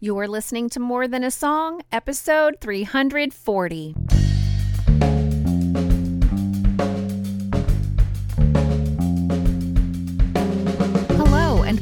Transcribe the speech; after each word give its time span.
You're 0.00 0.28
listening 0.28 0.68
to 0.70 0.78
More 0.78 1.08
Than 1.08 1.24
a 1.24 1.30
Song, 1.32 1.82
episode 1.90 2.58
340. 2.60 3.96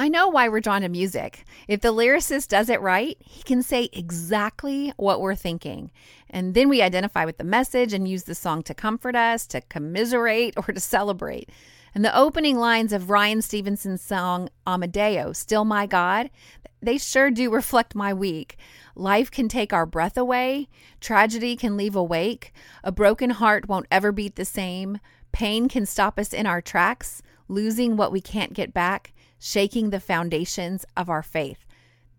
I 0.00 0.08
know 0.08 0.28
why 0.28 0.48
we're 0.48 0.62
drawn 0.62 0.80
to 0.80 0.88
music. 0.88 1.44
If 1.68 1.82
the 1.82 1.92
lyricist 1.92 2.48
does 2.48 2.70
it 2.70 2.80
right, 2.80 3.18
he 3.20 3.42
can 3.42 3.62
say 3.62 3.90
exactly 3.92 4.94
what 4.96 5.20
we're 5.20 5.34
thinking. 5.34 5.90
And 6.30 6.54
then 6.54 6.70
we 6.70 6.80
identify 6.80 7.26
with 7.26 7.36
the 7.36 7.44
message 7.44 7.92
and 7.92 8.08
use 8.08 8.22
the 8.22 8.34
song 8.34 8.62
to 8.62 8.72
comfort 8.72 9.14
us, 9.14 9.46
to 9.48 9.60
commiserate, 9.60 10.54
or 10.56 10.72
to 10.72 10.80
celebrate. 10.80 11.50
And 11.94 12.02
the 12.02 12.16
opening 12.16 12.56
lines 12.56 12.94
of 12.94 13.10
Ryan 13.10 13.42
Stevenson's 13.42 14.00
song 14.00 14.48
Amadeo, 14.66 15.34
Still 15.34 15.66
My 15.66 15.84
God, 15.84 16.30
they 16.80 16.96
sure 16.96 17.30
do 17.30 17.50
reflect 17.50 17.94
my 17.94 18.14
week. 18.14 18.56
Life 18.94 19.30
can 19.30 19.50
take 19.50 19.74
our 19.74 19.84
breath 19.84 20.16
away, 20.16 20.70
tragedy 21.02 21.56
can 21.56 21.76
leave 21.76 21.94
a 21.94 22.02
wake, 22.02 22.54
a 22.82 22.90
broken 22.90 23.28
heart 23.28 23.68
won't 23.68 23.86
ever 23.90 24.12
beat 24.12 24.36
the 24.36 24.46
same, 24.46 24.98
pain 25.30 25.68
can 25.68 25.84
stop 25.84 26.18
us 26.18 26.32
in 26.32 26.46
our 26.46 26.62
tracks, 26.62 27.20
losing 27.48 27.98
what 27.98 28.12
we 28.12 28.22
can't 28.22 28.54
get 28.54 28.72
back 28.72 29.12
shaking 29.40 29.90
the 29.90 29.98
foundations 29.98 30.84
of 30.96 31.10
our 31.10 31.22
faith. 31.22 31.66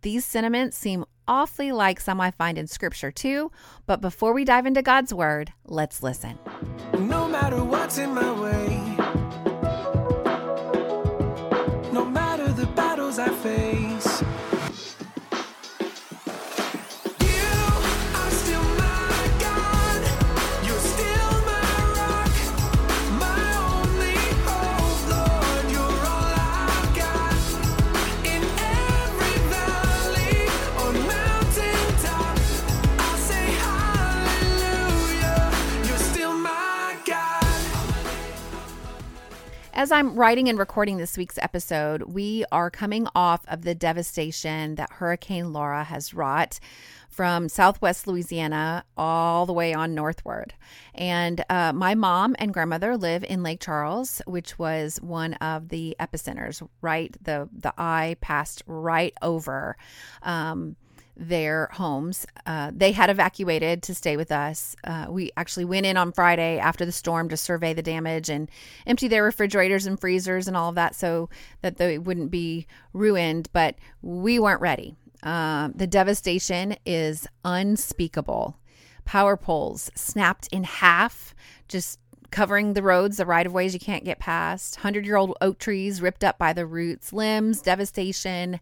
These 0.02 0.26
sentiments 0.26 0.76
seem 0.76 1.06
awfully 1.28 1.72
like 1.72 2.02
some 2.02 2.20
I 2.20 2.32
find 2.32 2.58
in 2.58 2.68
scripture 2.68 3.12
too, 3.12 3.52
but 3.86 4.02
before 4.02 4.34
we 4.34 4.44
dive 4.44 4.66
into 4.66 4.82
God's 4.82 5.14
word, 5.14 5.54
let's 5.66 6.04
listen. 6.04 6.38
No 6.98 7.28
matter 7.30 7.64
what's 7.64 7.98
in 7.98 8.14
my 8.14 8.32
way, 8.42 8.52
no 8.52 8.61
As 39.82 39.92
I'm 39.92 40.14
writing 40.16 40.48
and 40.48 40.60
recording 40.60 40.98
this 40.98 41.18
week's 41.18 41.40
episode, 41.40 42.04
we 42.04 42.46
are 42.52 42.70
coming 42.70 43.08
off 43.16 43.44
of 43.48 43.64
the 43.64 43.74
devastation 43.74 44.76
that 44.76 44.92
Hurricane 44.92 45.54
Laura 45.54 45.84
has 45.84 46.14
wrought 46.14 46.60
from 47.10 47.50
southwest 47.50 48.06
Louisiana 48.06 48.86
all 48.96 49.48
the 49.48 49.54
way 49.54 49.74
on 49.74 49.96
northward. 49.96 50.54
And 50.94 51.44
uh, 51.50 51.74
my 51.74 51.96
mom 51.96 52.36
and 52.38 52.54
grandmother 52.54 52.96
live 52.96 53.24
in 53.24 53.42
Lake 53.42 53.60
Charles, 53.60 54.22
which 54.28 54.60
was 54.60 55.00
one 55.02 55.34
of 55.34 55.70
the 55.70 55.96
epicenters, 56.00 56.62
right? 56.84 57.18
The, 57.20 57.50
the 57.52 57.74
eye 57.76 58.18
passed 58.22 58.62
right 58.68 59.16
over. 59.24 59.78
Um, 60.22 60.76
their 61.22 61.70
homes. 61.74 62.26
Uh, 62.46 62.72
they 62.74 62.92
had 62.92 63.10
evacuated 63.10 63.84
to 63.84 63.94
stay 63.94 64.18
with 64.18 64.32
us. 64.32 64.76
Uh, 64.84 65.06
we 65.10 65.32
actually 65.38 65.66
went 65.66 65.86
in 65.86 65.96
on 65.96 66.12
Friday 66.12 66.58
after 66.58 66.84
the 66.84 66.92
storm 66.92 67.30
to 67.30 67.38
survey 67.38 67.74
the 67.74 67.84
damage 67.84 68.28
and 68.30 68.50
empty 68.88 69.08
their 69.08 69.24
refrigerators 69.24 69.86
and 69.86 70.00
freezers 70.00 70.48
and 70.48 70.58
all 70.58 70.70
of 70.70 70.76
that 70.76 70.96
so 70.96 71.30
that 71.62 71.78
they 71.78 72.00
wouldn't 72.00 72.32
be 72.32 72.66
ruined. 72.92 73.50
But 73.54 73.76
we 74.02 74.40
weren't 74.40 74.62
ready. 74.62 74.96
Uh, 75.22 75.70
the 75.76 75.88
devastation 75.88 76.76
is 76.86 77.28
unspeakable. 77.46 78.58
Power 79.06 79.38
poles 79.38 79.92
snapped 79.96 80.48
in 80.52 80.64
half, 80.64 81.36
just 81.68 82.00
covering 82.32 82.74
the 82.74 82.82
roads, 82.82 83.18
the 83.18 83.26
right 83.26 83.46
of 83.46 83.54
ways 83.54 83.74
you 83.74 83.80
can't 83.80 84.06
get 84.06 84.18
past. 84.18 84.78
100 84.78 85.06
year 85.06 85.18
old 85.18 85.38
oak 85.40 85.60
trees 85.60 86.02
ripped 86.02 86.24
up 86.24 86.40
by 86.40 86.54
the 86.54 86.66
roots, 86.66 87.14
limbs, 87.14 87.62
devastation 87.62 88.60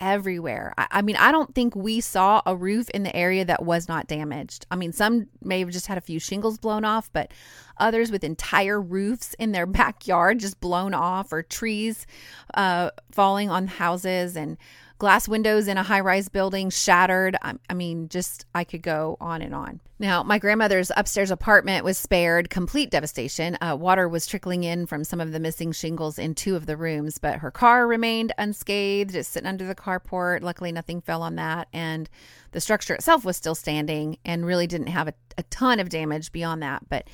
everywhere. 0.00 0.72
I, 0.78 0.86
I, 0.90 1.02
mean, 1.02 1.16
I 1.16 1.30
don't 1.30 1.54
think 1.54 1.76
we 1.76 2.00
saw 2.00 2.42
a 2.46 2.56
roof 2.56 2.88
in 2.90 3.02
the 3.02 3.14
area 3.14 3.44
that 3.44 3.64
was 3.64 3.88
not 3.88 4.06
damaged. 4.06 4.66
I 4.70 4.76
mean, 4.76 4.92
some 4.92 5.28
may 5.42 5.60
have 5.60 5.70
just 5.70 5.86
had 5.86 5.98
a 5.98 6.02
few 6.02 6.18
shingles 6.18 6.58
blown 6.58 6.84
off, 6.84 7.10
but 7.12 7.32
others 7.78 8.10
with 8.10 8.24
entire 8.24 8.80
roofs 8.80 9.34
in 9.34 9.52
their 9.52 9.66
backyard 9.80 10.40
just 10.40 10.60
blown 10.60 10.94
off, 10.94 11.32
or 11.32 11.42
trees 11.42 12.06
uh, 12.54 12.90
falling 13.12 13.50
on 13.50 13.66
houses 13.66 14.36
and 14.36 14.56
glass 15.00 15.26
windows 15.26 15.66
in 15.66 15.78
a 15.78 15.82
high 15.82 16.00
rise 16.00 16.28
building 16.28 16.70
shattered. 16.70 17.34
I, 17.42 17.54
I, 17.68 17.74
mean, 17.74 18.08
just 18.08 18.44
I 18.54 18.62
could 18.62 18.82
go 18.82 19.16
on 19.20 19.42
and 19.42 19.54
on. 19.54 19.80
Now, 19.98 20.22
my 20.22 20.38
grandmother's 20.38 20.92
upstairs 20.96 21.30
apartment 21.30 21.84
was 21.84 21.98
spared 21.98 22.50
complete 22.50 22.90
devastation. 22.90 23.58
Uh, 23.60 23.76
water 23.76 24.08
was 24.08 24.26
trickling 24.26 24.62
in 24.62 24.86
from 24.86 25.02
some 25.02 25.20
of 25.20 25.32
the 25.32 25.40
missing 25.40 25.72
shingles 25.72 26.18
in 26.18 26.34
two 26.34 26.54
of 26.54 26.66
the 26.66 26.76
rooms, 26.76 27.18
but 27.18 27.38
her 27.38 27.50
car 27.50 27.86
remained 27.86 28.32
unscathed, 28.38 29.12
just 29.12 29.32
sitting 29.32 29.48
under 29.48 29.66
the 29.66 29.74
carport. 29.74 30.42
Luckily, 30.42 30.70
nothing 30.70 31.00
fell 31.00 31.22
on 31.22 31.34
that. 31.36 31.68
And 31.72 32.08
the 32.52 32.60
structure 32.60 32.94
itself 32.94 33.24
was 33.24 33.36
still 33.36 33.54
standing 33.54 34.18
and 34.24 34.46
really 34.46 34.66
didn't 34.66 34.88
have 34.88 35.08
a, 35.08 35.14
a 35.36 35.42
ton 35.44 35.80
of 35.80 35.88
damage 35.88 36.30
beyond 36.30 36.62
that. 36.62 36.88
But 36.88 37.08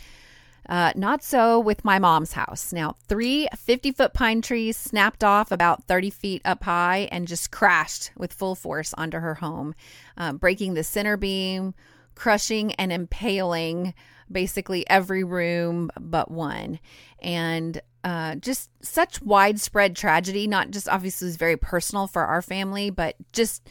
uh, 0.69 0.93
not 0.97 1.23
so 1.23 1.61
with 1.61 1.85
my 1.85 1.99
mom's 1.99 2.33
house. 2.33 2.73
Now, 2.73 2.97
three 3.09 3.49
50 3.57 3.93
foot 3.93 4.15
pine 4.15 4.43
trees 4.43 4.77
snapped 4.77 5.23
off 5.23 5.53
about 5.53 5.85
30 5.85 6.11
feet 6.11 6.43
up 6.45 6.65
high 6.65 7.09
and 7.13 7.29
just 7.29 7.51
crashed 7.51 8.11
with 8.17 8.33
full 8.33 8.55
force 8.55 8.93
onto 8.95 9.19
her 9.19 9.35
home, 9.35 9.75
um, 10.17 10.39
breaking 10.39 10.75
the 10.75 10.85
center 10.85 11.17
beam, 11.17 11.75
crushing 12.15 12.73
and 12.75 12.93
impaling 12.93 13.95
basically 14.31 14.89
every 14.89 15.23
room 15.23 15.91
but 16.01 16.31
one. 16.31 16.81
And 17.21 17.81
uh, 18.03 18.37
just 18.37 18.71
such 18.83 19.23
widespread 19.23 19.97
tragedy, 19.97 20.47
not 20.47 20.71
just 20.71 20.89
obviously 20.89 21.29
is 21.29 21.37
very 21.37 21.57
personal 21.57 22.07
for 22.07 22.25
our 22.25 22.43
family, 22.43 22.91
but 22.91 23.17
just 23.33 23.69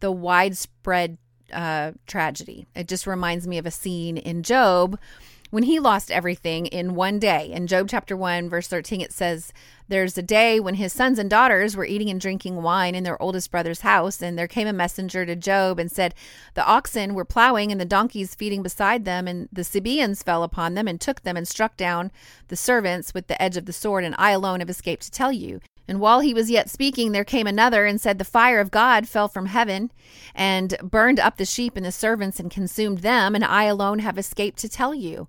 the 0.00 0.12
widespread 0.12 1.18
uh, 1.52 1.92
tragedy. 2.06 2.66
It 2.74 2.88
just 2.88 3.06
reminds 3.06 3.46
me 3.46 3.58
of 3.58 3.66
a 3.66 3.70
scene 3.70 4.16
in 4.16 4.42
Job 4.42 4.98
when 5.50 5.62
he 5.62 5.78
lost 5.78 6.10
everything 6.10 6.66
in 6.66 6.94
one 6.94 7.18
day. 7.18 7.50
In 7.50 7.66
Job 7.66 7.88
chapter 7.88 8.16
1, 8.16 8.48
verse 8.48 8.68
13, 8.68 9.00
it 9.00 9.12
says, 9.12 9.52
There's 9.88 10.18
a 10.18 10.22
day 10.22 10.60
when 10.60 10.74
his 10.74 10.92
sons 10.92 11.18
and 11.18 11.30
daughters 11.30 11.76
were 11.76 11.84
eating 11.84 12.10
and 12.10 12.20
drinking 12.20 12.62
wine 12.62 12.94
in 12.94 13.04
their 13.04 13.20
oldest 13.20 13.50
brother's 13.50 13.80
house, 13.80 14.20
and 14.22 14.38
there 14.38 14.46
came 14.46 14.68
a 14.68 14.72
messenger 14.72 15.24
to 15.24 15.36
Job 15.36 15.78
and 15.78 15.90
said, 15.90 16.14
The 16.54 16.66
oxen 16.66 17.14
were 17.14 17.24
plowing 17.24 17.72
and 17.72 17.80
the 17.80 17.86
donkeys 17.86 18.34
feeding 18.34 18.62
beside 18.62 19.04
them, 19.04 19.26
and 19.26 19.48
the 19.52 19.64
Sabaeans 19.64 20.22
fell 20.22 20.42
upon 20.42 20.74
them 20.74 20.86
and 20.86 21.00
took 21.00 21.22
them 21.22 21.36
and 21.36 21.48
struck 21.48 21.76
down 21.76 22.10
the 22.48 22.56
servants 22.56 23.14
with 23.14 23.26
the 23.26 23.40
edge 23.40 23.56
of 23.56 23.66
the 23.66 23.72
sword, 23.72 24.04
and 24.04 24.14
I 24.18 24.32
alone 24.32 24.60
have 24.60 24.70
escaped 24.70 25.02
to 25.02 25.10
tell 25.10 25.32
you. 25.32 25.60
And 25.88 26.00
while 26.00 26.20
he 26.20 26.34
was 26.34 26.50
yet 26.50 26.68
speaking, 26.68 27.12
there 27.12 27.24
came 27.24 27.46
another 27.46 27.86
and 27.86 27.98
said, 27.98 28.18
The 28.18 28.24
fire 28.24 28.60
of 28.60 28.70
God 28.70 29.08
fell 29.08 29.26
from 29.26 29.46
heaven 29.46 29.90
and 30.34 30.76
burned 30.82 31.18
up 31.18 31.38
the 31.38 31.46
sheep 31.46 31.76
and 31.76 31.86
the 31.86 31.90
servants 31.90 32.38
and 32.38 32.50
consumed 32.50 32.98
them, 32.98 33.34
and 33.34 33.44
I 33.44 33.64
alone 33.64 34.00
have 34.00 34.18
escaped 34.18 34.58
to 34.58 34.68
tell 34.68 34.94
you. 34.94 35.28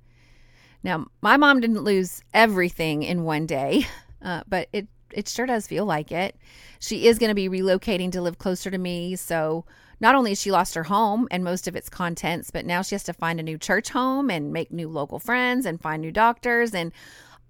Now, 0.83 1.07
my 1.21 1.37
mom 1.37 1.59
didn't 1.59 1.83
lose 1.83 2.23
everything 2.33 3.03
in 3.03 3.23
one 3.23 3.45
day, 3.45 3.85
uh, 4.21 4.41
but 4.47 4.69
it 4.73 4.87
it 5.13 5.27
sure 5.27 5.45
does 5.45 5.67
feel 5.67 5.85
like 5.85 6.11
it. 6.11 6.37
She 6.79 7.07
is 7.07 7.19
going 7.19 7.29
to 7.29 7.35
be 7.35 7.49
relocating 7.49 8.13
to 8.13 8.21
live 8.21 8.37
closer 8.37 8.71
to 8.71 8.77
me, 8.77 9.17
so 9.17 9.65
not 9.99 10.15
only 10.15 10.31
has 10.31 10.41
she 10.41 10.51
lost 10.51 10.73
her 10.75 10.83
home 10.83 11.27
and 11.29 11.43
most 11.43 11.67
of 11.67 11.75
its 11.75 11.89
contents, 11.89 12.49
but 12.49 12.65
now 12.65 12.81
she 12.81 12.95
has 12.95 13.03
to 13.03 13.13
find 13.13 13.39
a 13.39 13.43
new 13.43 13.57
church 13.57 13.89
home 13.89 14.31
and 14.31 14.53
make 14.53 14.71
new 14.71 14.87
local 14.87 15.19
friends 15.19 15.65
and 15.65 15.81
find 15.81 16.01
new 16.01 16.11
doctors 16.11 16.73
and 16.73 16.91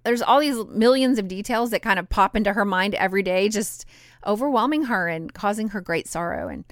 there's 0.04 0.22
all 0.22 0.40
these 0.40 0.64
millions 0.66 1.18
of 1.18 1.28
details 1.28 1.70
that 1.70 1.82
kind 1.82 1.98
of 1.98 2.08
pop 2.08 2.34
into 2.34 2.52
her 2.52 2.64
mind 2.64 2.94
every 2.96 3.22
day 3.22 3.48
just 3.48 3.86
overwhelming 4.26 4.84
her 4.84 5.08
and 5.08 5.32
causing 5.32 5.68
her 5.68 5.80
great 5.80 6.08
sorrow 6.08 6.48
and 6.48 6.64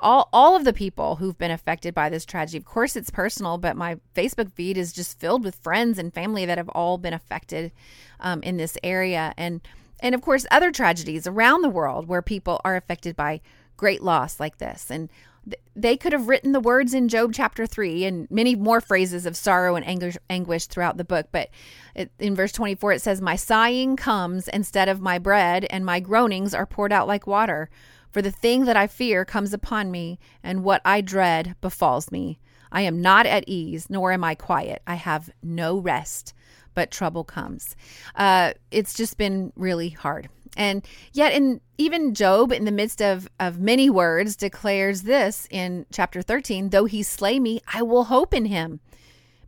all 0.00 0.28
all 0.32 0.56
of 0.56 0.64
the 0.64 0.72
people 0.72 1.16
who've 1.16 1.38
been 1.38 1.50
affected 1.50 1.94
by 1.94 2.08
this 2.08 2.24
tragedy. 2.24 2.58
Of 2.58 2.64
course, 2.64 2.96
it's 2.96 3.10
personal, 3.10 3.58
but 3.58 3.76
my 3.76 3.98
Facebook 4.14 4.52
feed 4.52 4.76
is 4.76 4.92
just 4.92 5.18
filled 5.18 5.44
with 5.44 5.56
friends 5.56 5.98
and 5.98 6.12
family 6.12 6.46
that 6.46 6.58
have 6.58 6.68
all 6.70 6.98
been 6.98 7.14
affected 7.14 7.72
um, 8.20 8.42
in 8.42 8.56
this 8.56 8.76
area, 8.82 9.32
and 9.36 9.60
and 10.00 10.14
of 10.14 10.20
course 10.20 10.46
other 10.50 10.70
tragedies 10.70 11.26
around 11.26 11.62
the 11.62 11.68
world 11.70 12.06
where 12.08 12.22
people 12.22 12.60
are 12.64 12.76
affected 12.76 13.16
by 13.16 13.40
great 13.76 14.02
loss 14.02 14.38
like 14.38 14.58
this. 14.58 14.90
And 14.90 15.08
th- 15.44 15.60
they 15.74 15.96
could 15.96 16.12
have 16.12 16.28
written 16.28 16.52
the 16.52 16.60
words 16.60 16.94
in 16.94 17.08
Job 17.08 17.32
chapter 17.32 17.66
three 17.66 18.04
and 18.04 18.30
many 18.30 18.54
more 18.54 18.80
phrases 18.80 19.26
of 19.26 19.36
sorrow 19.36 19.76
and 19.76 19.86
anguish, 19.86 20.16
anguish 20.28 20.66
throughout 20.66 20.96
the 20.96 21.04
book. 21.04 21.28
But 21.32 21.50
it, 21.94 22.10
in 22.18 22.34
verse 22.34 22.52
twenty 22.52 22.74
four, 22.74 22.92
it 22.92 23.02
says, 23.02 23.20
"My 23.20 23.36
sighing 23.36 23.96
comes 23.96 24.48
instead 24.48 24.88
of 24.88 25.00
my 25.00 25.18
bread, 25.18 25.66
and 25.70 25.84
my 25.84 26.00
groanings 26.00 26.54
are 26.54 26.66
poured 26.66 26.92
out 26.92 27.08
like 27.08 27.26
water." 27.26 27.70
For 28.16 28.22
the 28.22 28.30
thing 28.30 28.64
that 28.64 28.78
I 28.78 28.86
fear 28.86 29.26
comes 29.26 29.52
upon 29.52 29.90
me, 29.90 30.18
and 30.42 30.64
what 30.64 30.80
I 30.86 31.02
dread 31.02 31.54
befalls 31.60 32.10
me. 32.10 32.38
I 32.72 32.80
am 32.80 33.02
not 33.02 33.26
at 33.26 33.44
ease, 33.46 33.90
nor 33.90 34.10
am 34.10 34.24
I 34.24 34.34
quiet. 34.34 34.80
I 34.86 34.94
have 34.94 35.28
no 35.42 35.76
rest, 35.76 36.32
but 36.72 36.90
trouble 36.90 37.24
comes. 37.24 37.76
Uh, 38.14 38.54
it's 38.70 38.94
just 38.94 39.18
been 39.18 39.52
really 39.54 39.90
hard. 39.90 40.30
And 40.56 40.82
yet, 41.12 41.34
in 41.34 41.60
even 41.76 42.14
Job, 42.14 42.52
in 42.52 42.64
the 42.64 42.72
midst 42.72 43.02
of, 43.02 43.28
of 43.38 43.60
many 43.60 43.90
words, 43.90 44.34
declares 44.34 45.02
this 45.02 45.46
in 45.50 45.84
chapter 45.92 46.22
13 46.22 46.70
though 46.70 46.86
he 46.86 47.02
slay 47.02 47.38
me, 47.38 47.60
I 47.74 47.82
will 47.82 48.04
hope 48.04 48.32
in 48.32 48.46
him. 48.46 48.80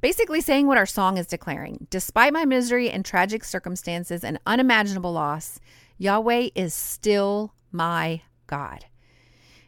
Basically, 0.02 0.42
saying 0.42 0.66
what 0.66 0.76
our 0.76 0.84
song 0.84 1.16
is 1.16 1.26
declaring 1.26 1.86
despite 1.88 2.34
my 2.34 2.44
misery 2.44 2.90
and 2.90 3.02
tragic 3.02 3.44
circumstances 3.44 4.22
and 4.22 4.38
unimaginable 4.46 5.14
loss, 5.14 5.58
Yahweh 5.96 6.50
is 6.54 6.74
still 6.74 7.54
my 7.72 8.20
God. 8.48 8.86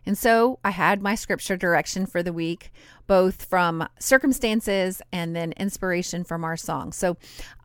And 0.07 0.17
so 0.17 0.59
I 0.65 0.71
had 0.71 1.03
my 1.03 1.15
scripture 1.15 1.57
direction 1.57 2.07
for 2.07 2.23
the 2.23 2.33
week, 2.33 2.73
both 3.07 3.45
from 3.45 3.87
circumstances 3.99 5.03
and 5.13 5.37
then 5.37 5.53
inspiration 5.53 6.25
from 6.25 6.43
our 6.43 6.57
song. 6.57 6.93
So 6.93 7.17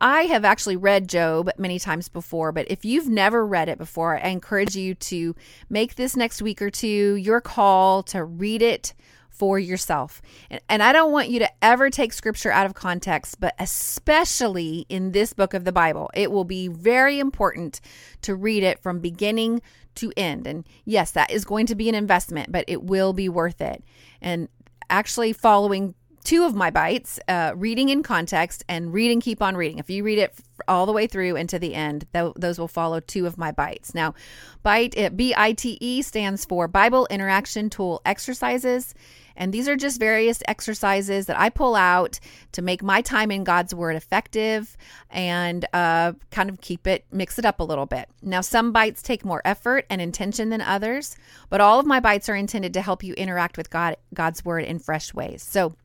I 0.02 0.24
have 0.24 0.44
actually 0.44 0.76
read 0.76 1.08
Job 1.08 1.50
many 1.58 1.80
times 1.80 2.10
before, 2.10 2.52
but 2.52 2.70
if 2.70 2.84
you've 2.84 3.08
never 3.08 3.46
read 3.46 3.70
it 3.70 3.78
before, 3.78 4.18
I 4.18 4.28
encourage 4.28 4.76
you 4.76 4.96
to 4.96 5.36
make 5.70 5.96
this 5.96 6.16
next 6.16 6.42
week 6.42 6.62
or 6.62 6.70
two 6.70 7.16
your 7.16 7.42
call 7.42 8.04
to 8.04 8.24
read 8.24 8.62
it 8.62 8.94
for 9.30 9.60
yourself. 9.60 10.22
And, 10.50 10.62
and, 10.70 10.82
I 10.82 10.94
don't 10.94 11.12
want 11.12 11.28
you 11.28 11.40
to 11.40 11.52
ever 11.62 11.90
take 11.90 12.14
scripture 12.14 12.52
out 12.52 12.66
of 12.66 12.74
context, 12.74 13.38
but 13.42 13.54
especially 13.60 14.86
in 14.88 15.12
this 15.12 15.34
book 15.34 15.54
of 15.54 15.66
the 15.66 15.74
Bible, 15.74 16.10
it 16.14 16.32
will 16.32 16.46
be 16.46 16.70
very 16.70 17.20
important 17.20 17.82
to 18.22 18.34
read 18.34 18.64
it 18.64 18.82
from 18.82 19.00
beginning 19.00 19.62
to 19.96 20.12
end. 20.16 20.48
And 20.48 20.68
yes, 20.86 21.12
that 21.12 21.32
is 21.32 21.46
going 21.46 21.66
to 21.68 21.76
be 21.76 21.90
an 21.90 21.96
investment, 21.96 22.52
but 22.52 22.66
it 22.68 22.84
will 22.84 23.14
be 23.14 23.30
worth 23.30 23.62
it. 23.62 23.84
And 24.22 24.50
actually, 24.90 25.34
following 25.34 25.96
two 26.26 26.44
of 26.44 26.54
my 26.56 26.70
bites, 26.72 27.20
uh, 27.30 27.54
reading 27.56 27.88
in 27.90 28.04
context 28.04 28.66
and 28.68 28.92
reading, 28.92 29.22
keep 29.22 29.42
on 29.42 29.56
reading. 29.56 29.78
If 29.78 29.90
you 29.90 30.04
read 30.04 30.18
it 30.18 30.34
all 30.68 30.86
the 30.86 30.92
way 30.92 31.08
through 31.08 31.38
into 31.38 31.60
the 31.60 31.74
end, 31.74 32.06
th- 32.14 32.34
those 32.36 32.60
will 32.60 32.68
follow 32.68 33.00
two 33.00 33.26
of 33.26 33.38
my 33.38 33.52
bites. 33.52 33.96
Now, 33.96 34.16
bite, 34.64 35.16
B 35.16 35.34
I 35.38 35.54
T 35.54 35.78
E 35.80 36.02
stands 36.02 36.44
for 36.44 36.68
Bible 36.68 37.08
Interaction 37.10 37.70
Tool 37.70 38.02
Exercises. 38.06 38.94
And 39.38 39.54
these 39.54 39.68
are 39.68 39.76
just 39.76 40.00
various 40.00 40.42
exercises 40.48 41.26
that 41.26 41.38
I 41.38 41.50
pull 41.50 41.76
out 41.76 42.20
to 42.54 42.62
make 42.62 42.82
my 42.82 43.02
time 43.02 43.32
in 43.32 43.44
God's 43.44 43.76
Word 43.76 43.98
effective 43.98 44.78
and 45.10 45.66
uh, 45.74 46.14
kind 46.32 46.50
of 46.50 46.62
keep 46.62 46.88
it, 46.88 47.06
mix 47.12 47.38
it 47.38 47.44
up 47.46 47.60
a 47.60 47.64
little 47.64 47.86
bit. 47.86 48.08
Now, 48.22 48.40
some 48.40 48.72
bites 48.72 49.02
take 49.02 49.26
more 49.26 49.42
effort 49.44 49.86
and 49.90 50.02
intention 50.02 50.50
than 50.50 50.62
others, 50.62 51.18
but 51.50 51.60
all 51.60 51.82
of 51.82 51.86
my 51.86 52.00
bites 52.00 52.30
are 52.30 52.36
intended 52.36 52.74
to 52.76 52.82
help 52.82 53.04
you 53.04 53.14
interact 53.16 53.58
with 53.58 53.70
God, 53.70 53.98
God's 54.14 54.46
Word 54.46 54.64
in 54.64 54.80
fresh 54.80 55.14
ways. 55.14 55.44
So, 55.44 55.76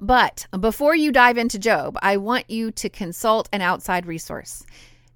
but 0.00 0.46
before 0.58 0.94
you 0.94 1.12
dive 1.12 1.38
into 1.38 1.58
Job, 1.58 1.98
I 2.02 2.16
want 2.16 2.50
you 2.50 2.70
to 2.72 2.88
consult 2.88 3.48
an 3.52 3.62
outside 3.62 4.06
resource. 4.06 4.64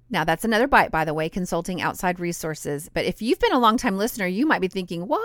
Now, 0.09 0.23
that's 0.23 0.45
another 0.45 0.67
bite, 0.67 0.91
by 0.91 1.05
the 1.05 1.13
way, 1.13 1.27
consulting 1.27 1.81
outside 1.81 2.19
resources. 2.19 2.89
But 2.93 3.05
if 3.05 3.21
you've 3.21 3.39
been 3.39 3.53
a 3.53 3.59
long 3.59 3.77
time 3.77 3.97
listener, 3.97 4.27
you 4.27 4.45
might 4.45 4.61
be 4.61 4.67
thinking, 4.67 5.07
what 5.07 5.19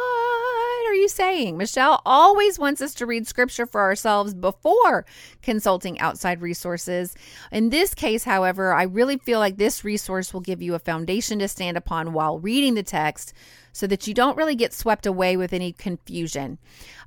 are 0.88 0.94
you 0.94 1.08
saying? 1.08 1.58
Michelle 1.58 2.00
always 2.06 2.58
wants 2.58 2.80
us 2.80 2.94
to 2.94 3.04
read 3.04 3.26
scripture 3.26 3.66
for 3.66 3.82
ourselves 3.82 4.32
before 4.32 5.04
consulting 5.42 6.00
outside 6.00 6.40
resources. 6.40 7.14
In 7.52 7.68
this 7.68 7.92
case, 7.92 8.24
however, 8.24 8.72
I 8.72 8.84
really 8.84 9.18
feel 9.18 9.38
like 9.38 9.58
this 9.58 9.84
resource 9.84 10.32
will 10.32 10.40
give 10.40 10.62
you 10.62 10.74
a 10.74 10.78
foundation 10.78 11.38
to 11.40 11.48
stand 11.48 11.76
upon 11.76 12.14
while 12.14 12.38
reading 12.38 12.72
the 12.72 12.82
text 12.82 13.34
so 13.72 13.86
that 13.86 14.06
you 14.06 14.14
don't 14.14 14.36
really 14.36 14.54
get 14.54 14.72
swept 14.72 15.06
away 15.06 15.36
with 15.36 15.52
any 15.52 15.72
confusion. 15.72 16.58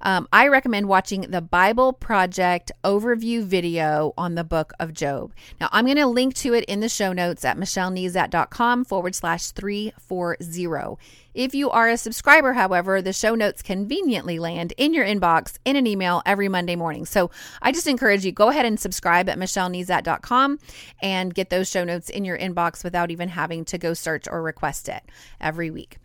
Um, 0.02 0.28
I 0.34 0.48
recommend 0.48 0.88
watching 0.88 1.22
the 1.22 1.42
Bible 1.42 1.94
Project 1.94 2.72
overview 2.84 3.44
video 3.44 4.14
on 4.18 4.36
the 4.36 4.44
book 4.44 4.74
of 4.80 4.94
Job. 4.94 5.34
Now, 5.60 5.70
I'm 5.72 5.86
going 5.86 5.98
to 5.98 6.08
link 6.08 6.34
to 6.36 6.54
it 6.54 6.66
in 6.66 6.80
the 6.80 6.90
show 6.90 7.14
notes 7.14 7.46
at 7.46 7.58
michellenezat.com 7.58 8.86
forward 8.86 9.16
slash 9.16 9.52
340. 9.52 10.98
If 11.34 11.56
you 11.56 11.70
are 11.70 11.88
a 11.88 11.98
subscriber, 11.98 12.54
however, 12.54 13.02
the 13.02 13.14
show 13.14 13.36
notes 13.36 13.62
conveniently 13.62 14.38
land 14.38 14.74
in 14.76 14.94
your 14.94 15.06
inbox 15.06 15.58
in 15.64 15.78
an 15.78 15.88
email 15.88 16.22
every 16.26 16.50
Monday 16.50 16.76
morning. 16.76 17.06
So 17.06 17.32
I 17.62 17.72
just 17.72 17.88
encourage 17.88 18.26
you 18.26 18.34
go 18.34 18.50
ahead 18.50 18.66
and 18.66 18.78
subscribe 18.78 19.30
at 19.30 19.38
michellenezat.com 19.38 20.60
and 21.02 21.34
get 21.34 21.50
those 21.50 21.70
show 21.70 21.86
notes 21.86 22.10
in 22.10 22.26
your 22.26 22.38
inbox 22.38 22.84
without 22.84 23.12
even 23.12 23.30
having 23.30 23.64
to 23.66 23.78
go 23.78 23.94
search 23.94 24.28
or 24.30 24.42
request 24.42 24.90
it 24.90 25.04
every 25.40 25.72
week. 25.72 26.00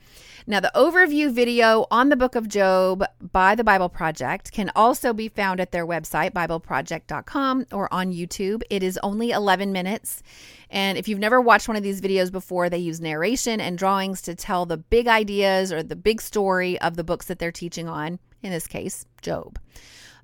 Now, 0.46 0.60
the 0.60 0.70
overview 0.74 1.32
video 1.32 1.86
on 1.90 2.08
the 2.08 2.16
book 2.16 2.34
of 2.34 2.48
Job 2.48 3.04
by 3.32 3.54
the 3.54 3.64
Bible 3.64 3.88
Project 3.88 4.52
can 4.52 4.70
also 4.76 5.12
be 5.12 5.28
found 5.28 5.60
at 5.60 5.72
their 5.72 5.86
website, 5.86 6.32
BibleProject.com, 6.32 7.66
or 7.72 7.92
on 7.92 8.12
YouTube. 8.12 8.62
It 8.70 8.82
is 8.82 8.98
only 9.02 9.30
11 9.30 9.72
minutes. 9.72 10.22
And 10.70 10.98
if 10.98 11.08
you've 11.08 11.18
never 11.18 11.40
watched 11.40 11.68
one 11.68 11.76
of 11.76 11.82
these 11.82 12.00
videos 12.00 12.30
before, 12.30 12.70
they 12.70 12.78
use 12.78 13.00
narration 13.00 13.60
and 13.60 13.76
drawings 13.76 14.22
to 14.22 14.34
tell 14.34 14.66
the 14.66 14.76
big 14.76 15.08
ideas 15.08 15.72
or 15.72 15.82
the 15.82 15.96
big 15.96 16.20
story 16.20 16.80
of 16.80 16.96
the 16.96 17.04
books 17.04 17.26
that 17.26 17.38
they're 17.38 17.52
teaching 17.52 17.88
on, 17.88 18.18
in 18.42 18.50
this 18.50 18.66
case, 18.66 19.04
Job. 19.22 19.58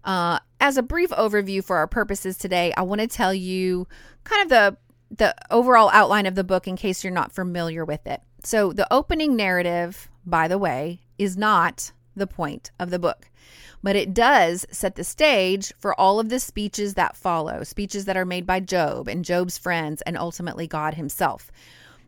Uh, 0.04 0.38
as 0.60 0.76
a 0.76 0.82
brief 0.82 1.10
overview 1.10 1.64
for 1.64 1.76
our 1.76 1.86
purposes 1.86 2.36
today, 2.36 2.72
I 2.76 2.82
want 2.82 3.00
to 3.00 3.06
tell 3.06 3.32
you 3.34 3.86
kind 4.24 4.42
of 4.42 4.48
the 4.48 4.76
the 5.14 5.34
overall 5.50 5.90
outline 5.92 6.24
of 6.24 6.34
the 6.34 6.44
book 6.44 6.66
in 6.66 6.74
case 6.74 7.04
you're 7.04 7.12
not 7.12 7.32
familiar 7.32 7.84
with 7.84 8.06
it. 8.06 8.22
So, 8.44 8.72
the 8.72 8.92
opening 8.92 9.36
narrative, 9.36 10.10
by 10.26 10.48
the 10.48 10.58
way, 10.58 11.00
is 11.16 11.36
not 11.36 11.92
the 12.16 12.26
point 12.26 12.70
of 12.78 12.90
the 12.90 12.98
book, 12.98 13.30
but 13.82 13.96
it 13.96 14.12
does 14.12 14.66
set 14.70 14.96
the 14.96 15.04
stage 15.04 15.72
for 15.78 15.98
all 15.98 16.18
of 16.18 16.28
the 16.28 16.40
speeches 16.40 16.94
that 16.94 17.16
follow, 17.16 17.62
speeches 17.62 18.04
that 18.06 18.16
are 18.16 18.24
made 18.24 18.46
by 18.46 18.60
Job 18.60 19.08
and 19.08 19.24
Job's 19.24 19.58
friends 19.58 20.02
and 20.02 20.18
ultimately 20.18 20.66
God 20.66 20.94
himself. 20.94 21.52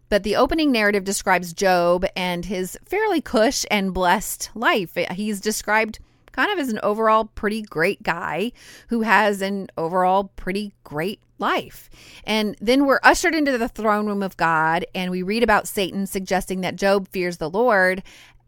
But 0.08 0.22
the 0.22 0.36
opening 0.36 0.70
narrative 0.70 1.04
describes 1.04 1.52
Job 1.52 2.04
and 2.14 2.44
his 2.44 2.76
fairly 2.84 3.20
cush 3.20 3.64
and 3.70 3.94
blessed 3.94 4.50
life. 4.54 4.96
He's 5.12 5.40
described 5.40 5.98
kind 6.34 6.52
of 6.52 6.58
as 6.58 6.68
an 6.68 6.80
overall 6.82 7.26
pretty 7.26 7.62
great 7.62 8.02
guy 8.02 8.50
who 8.88 9.02
has 9.02 9.40
an 9.40 9.68
overall 9.76 10.32
pretty 10.36 10.72
great 10.82 11.20
life. 11.38 11.88
And 12.24 12.56
then 12.60 12.86
we're 12.86 13.00
ushered 13.02 13.34
into 13.34 13.56
the 13.56 13.68
throne 13.68 14.06
room 14.06 14.22
of 14.22 14.36
God 14.36 14.84
and 14.94 15.10
we 15.10 15.22
read 15.22 15.42
about 15.42 15.68
Satan 15.68 16.06
suggesting 16.06 16.60
that 16.62 16.76
Job 16.76 17.08
fears 17.08 17.36
the 17.36 17.50
Lord 17.50 18.02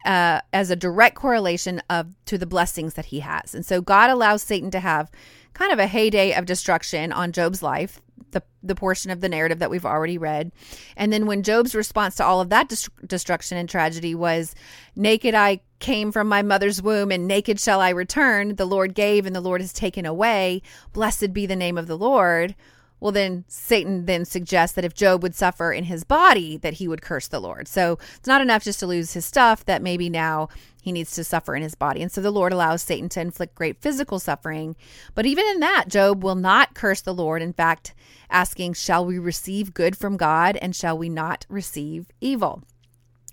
uh, 0.04 0.40
as 0.52 0.70
a 0.70 0.76
direct 0.76 1.16
correlation 1.16 1.80
of 1.88 2.14
to 2.26 2.38
the 2.38 2.46
blessings 2.46 2.94
that 2.94 3.06
he 3.06 3.20
has. 3.20 3.54
And 3.54 3.64
so 3.64 3.80
God 3.80 4.10
allows 4.10 4.42
Satan 4.42 4.70
to 4.72 4.80
have 4.80 5.10
kind 5.52 5.72
of 5.72 5.78
a 5.78 5.86
heyday 5.86 6.32
of 6.32 6.44
destruction 6.44 7.12
on 7.12 7.32
Job's 7.32 7.62
life 7.62 8.00
the, 8.32 8.42
the 8.62 8.74
portion 8.74 9.10
of 9.10 9.20
the 9.20 9.28
narrative 9.28 9.58
that 9.58 9.70
we've 9.70 9.86
already 9.86 10.18
read. 10.18 10.52
And 10.96 11.12
then 11.12 11.26
when 11.26 11.42
Job's 11.42 11.74
response 11.74 12.16
to 12.16 12.24
all 12.24 12.40
of 12.40 12.50
that 12.50 12.72
destruction 13.06 13.58
and 13.58 13.68
tragedy 13.68 14.14
was, 14.14 14.54
Naked 14.94 15.34
I 15.34 15.60
came 15.78 16.12
from 16.12 16.28
my 16.28 16.42
mother's 16.42 16.82
womb, 16.82 17.10
and 17.10 17.26
naked 17.26 17.60
shall 17.60 17.80
I 17.80 17.90
return. 17.90 18.56
The 18.56 18.66
Lord 18.66 18.94
gave, 18.94 19.26
and 19.26 19.36
the 19.36 19.40
Lord 19.40 19.60
has 19.60 19.72
taken 19.72 20.06
away. 20.06 20.62
Blessed 20.92 21.32
be 21.32 21.46
the 21.46 21.56
name 21.56 21.78
of 21.78 21.86
the 21.86 21.98
Lord. 21.98 22.54
Well, 23.00 23.12
then 23.12 23.44
Satan 23.46 24.06
then 24.06 24.24
suggests 24.24 24.74
that 24.74 24.84
if 24.84 24.94
Job 24.94 25.22
would 25.22 25.34
suffer 25.34 25.72
in 25.72 25.84
his 25.84 26.04
body, 26.04 26.56
that 26.58 26.74
he 26.74 26.88
would 26.88 27.02
curse 27.02 27.28
the 27.28 27.40
Lord. 27.40 27.68
So 27.68 27.98
it's 28.16 28.26
not 28.26 28.40
enough 28.40 28.64
just 28.64 28.80
to 28.80 28.86
lose 28.86 29.12
his 29.12 29.24
stuff, 29.24 29.64
that 29.66 29.82
maybe 29.82 30.08
now 30.08 30.48
he 30.80 30.92
needs 30.92 31.12
to 31.12 31.24
suffer 31.24 31.54
in 31.54 31.62
his 31.62 31.74
body. 31.74 32.00
And 32.00 32.10
so 32.10 32.20
the 32.20 32.30
Lord 32.30 32.52
allows 32.52 32.82
Satan 32.82 33.08
to 33.10 33.20
inflict 33.20 33.54
great 33.54 33.82
physical 33.82 34.18
suffering. 34.18 34.76
But 35.14 35.26
even 35.26 35.44
in 35.46 35.60
that, 35.60 35.86
Job 35.88 36.22
will 36.22 36.36
not 36.36 36.74
curse 36.74 37.00
the 37.00 37.14
Lord. 37.14 37.42
In 37.42 37.52
fact, 37.52 37.92
asking, 38.30 38.74
Shall 38.74 39.04
we 39.04 39.18
receive 39.18 39.74
good 39.74 39.96
from 39.96 40.16
God 40.16 40.56
and 40.56 40.74
shall 40.74 40.96
we 40.96 41.08
not 41.08 41.44
receive 41.48 42.06
evil? 42.20 42.62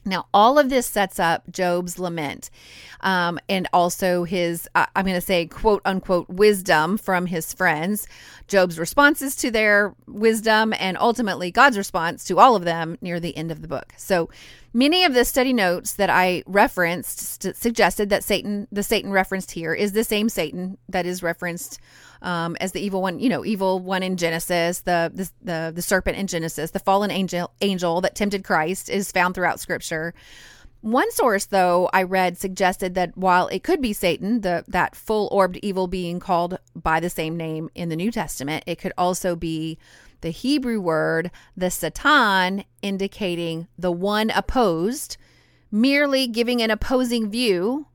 Now, 0.06 0.28
all 0.34 0.60
of 0.60 0.70
this 0.70 0.86
sets 0.86 1.20
up 1.20 1.50
Job's 1.50 1.98
lament 1.98 2.50
um, 3.02 3.40
and 3.48 3.68
also 3.72 4.24
his, 4.24 4.68
uh, 4.76 4.86
I'm 4.96 5.06
going 5.06 5.16
to 5.16 5.22
say, 5.22 5.46
quote 5.46 5.82
unquote, 5.86 6.28
wisdom 6.30 6.98
from 6.98 7.26
his 7.26 7.54
friends, 7.54 8.08
Job's 8.48 8.78
responses 8.78 9.36
to 9.38 9.52
their 9.52 9.96
wisdom, 10.08 10.74
and 10.78 10.98
ultimately 10.98 11.52
God's 11.52 11.78
response 11.78 12.24
to 12.26 12.40
all 12.40 12.56
of 12.56 12.66
them 12.66 12.98
near 13.02 13.20
the 13.20 13.36
end 13.38 13.52
of 13.52 13.62
the 13.62 13.68
book. 13.68 13.94
So, 13.98 14.30
many 14.74 15.06
of 15.06 15.14
the 15.14 15.24
study 15.24 15.54
notes 15.54 15.94
that 15.94 16.10
I 16.10 16.44
referenced 16.46 17.20
st- 17.20 17.56
suggested 17.56 18.10
that 18.10 18.24
Satan, 18.24 18.68
the 18.72 18.84
Satan 18.84 19.12
referenced 19.12 19.52
here, 19.52 19.74
is 19.74 19.94
the 19.94 20.04
same 20.04 20.30
Satan 20.30 20.78
that 20.90 21.06
is 21.06 21.24
referenced 21.24 21.80
um, 22.22 22.58
as 22.60 22.72
the 22.72 22.82
evil 22.82 23.02
one, 23.02 23.20
you 23.20 23.30
know, 23.30 23.46
evil 23.46 23.80
one 23.80 24.04
in 24.04 24.18
Genesis, 24.18 24.82
the, 24.82 25.12
the 25.14 25.30
the 25.42 25.72
the 25.76 25.82
serpent 25.82 26.18
in 26.18 26.28
Genesis, 26.28 26.72
the 26.72 26.80
fallen 26.80 27.12
angel 27.12 27.52
angel 27.62 28.02
that 28.02 28.16
tempted 28.16 28.44
Christ 28.44 28.90
is 28.90 29.12
found 29.12 29.36
throughout 29.36 29.60
Scripture. 29.60 30.14
One 30.82 31.10
source, 31.14 31.46
though, 31.46 31.90
I 31.94 32.04
read 32.04 32.38
suggested 32.38 32.94
that 32.96 33.18
while 33.18 33.48
it 33.48 33.64
could 33.64 33.82
be 33.82 33.94
Satan, 33.94 34.42
the 34.42 34.66
that 34.68 34.96
full 34.96 35.30
orbed 35.32 35.58
evil 35.62 35.88
being 35.88 36.20
called 36.20 36.60
by 36.76 37.00
the 37.00 37.10
same 37.10 37.38
name 37.38 37.70
in 37.74 37.88
the 37.88 37.96
New 37.96 38.12
Testament, 38.12 38.66
it 38.68 38.80
could 38.80 38.92
also 38.98 39.36
be 39.36 39.78
the 40.24 40.32
Hebrew 40.32 40.82
word, 40.82 41.30
the 41.56 41.70
Satan, 41.70 42.64
indicating 42.82 43.68
the 43.78 43.92
one 43.92 44.32
opposed, 44.32 45.18
merely 45.70 46.26
giving 46.28 46.62
an 46.62 46.72
opposing 46.72 47.30
view 47.30 47.86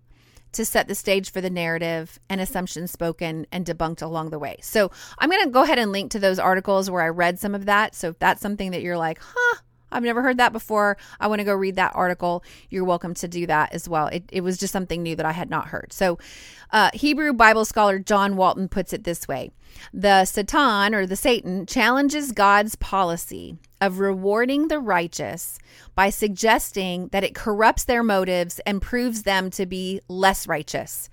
to 0.53 0.65
set 0.65 0.89
the 0.89 0.95
stage 0.95 1.31
for 1.31 1.41
the 1.41 1.51
narrative 1.51 2.19
and 2.29 2.41
assumptions 2.41 2.91
spoken 2.91 3.47
and 3.51 3.67
debunked 3.67 4.03
along 4.03 4.31
the 4.31 4.39
way. 4.39 4.57
So 4.63 4.91
I'm 5.19 5.31
going 5.31 5.45
to 5.45 5.51
go 5.51 5.63
ahead 5.63 5.79
and 5.79 5.91
link 5.91 6.11
to 6.13 6.19
those 6.19 6.39
articles 6.39 6.91
where 6.91 7.03
I 7.03 7.09
read 7.09 7.39
some 7.39 7.55
of 7.55 7.67
that. 7.67 7.95
So 7.95 8.11
if 8.11 8.19
that's 8.19 8.41
something 8.41 8.71
that 8.71 8.83
you're 8.83 8.97
like, 8.99 9.19
huh, 9.21 9.61
I've 9.90 10.02
never 10.02 10.23
heard 10.23 10.38
that 10.38 10.52
before. 10.52 10.97
I 11.21 11.26
want 11.26 11.40
to 11.40 11.45
go 11.45 11.54
read 11.54 11.76
that 11.76 11.92
article. 11.95 12.45
You're 12.71 12.85
welcome 12.85 13.14
to 13.14 13.28
do 13.28 13.47
that 13.47 13.73
as 13.73 13.88
well. 13.88 14.09
It, 14.09 14.25
it 14.30 14.40
was 14.42 14.59
just 14.59 14.73
something 14.73 15.02
new 15.02 15.16
that 15.16 15.26
I 15.26 15.33
had 15.33 15.50
not 15.50 15.68
heard. 15.68 15.92
So, 15.92 16.18
uh, 16.71 16.90
Hebrew 16.92 17.33
Bible 17.33 17.64
scholar 17.64 17.99
John 17.99 18.37
Walton 18.37 18.68
puts 18.68 18.92
it 18.92 19.04
this 19.04 19.26
way 19.26 19.50
The 19.92 20.25
Satan 20.25 20.95
or 20.95 21.07
the 21.07 21.16
Satan 21.16 21.66
challenges 21.66 22.33
God's 22.33 22.76
policy 22.76 23.57
of 23.80 24.00
rewarding 24.00 24.68
the 24.68 24.80
righteous 24.80 25.59
by 25.95 26.11
suggesting 26.11 27.09
that 27.09 27.25
it 27.25 27.35
corrupts 27.35 27.85
their 27.85 28.02
motives 28.02 28.61
and 28.66 28.83
proves 28.83 29.23
them 29.23 29.50
to 29.50 29.66
be 29.66 30.00
less 30.09 30.47
righteous. 30.47 31.09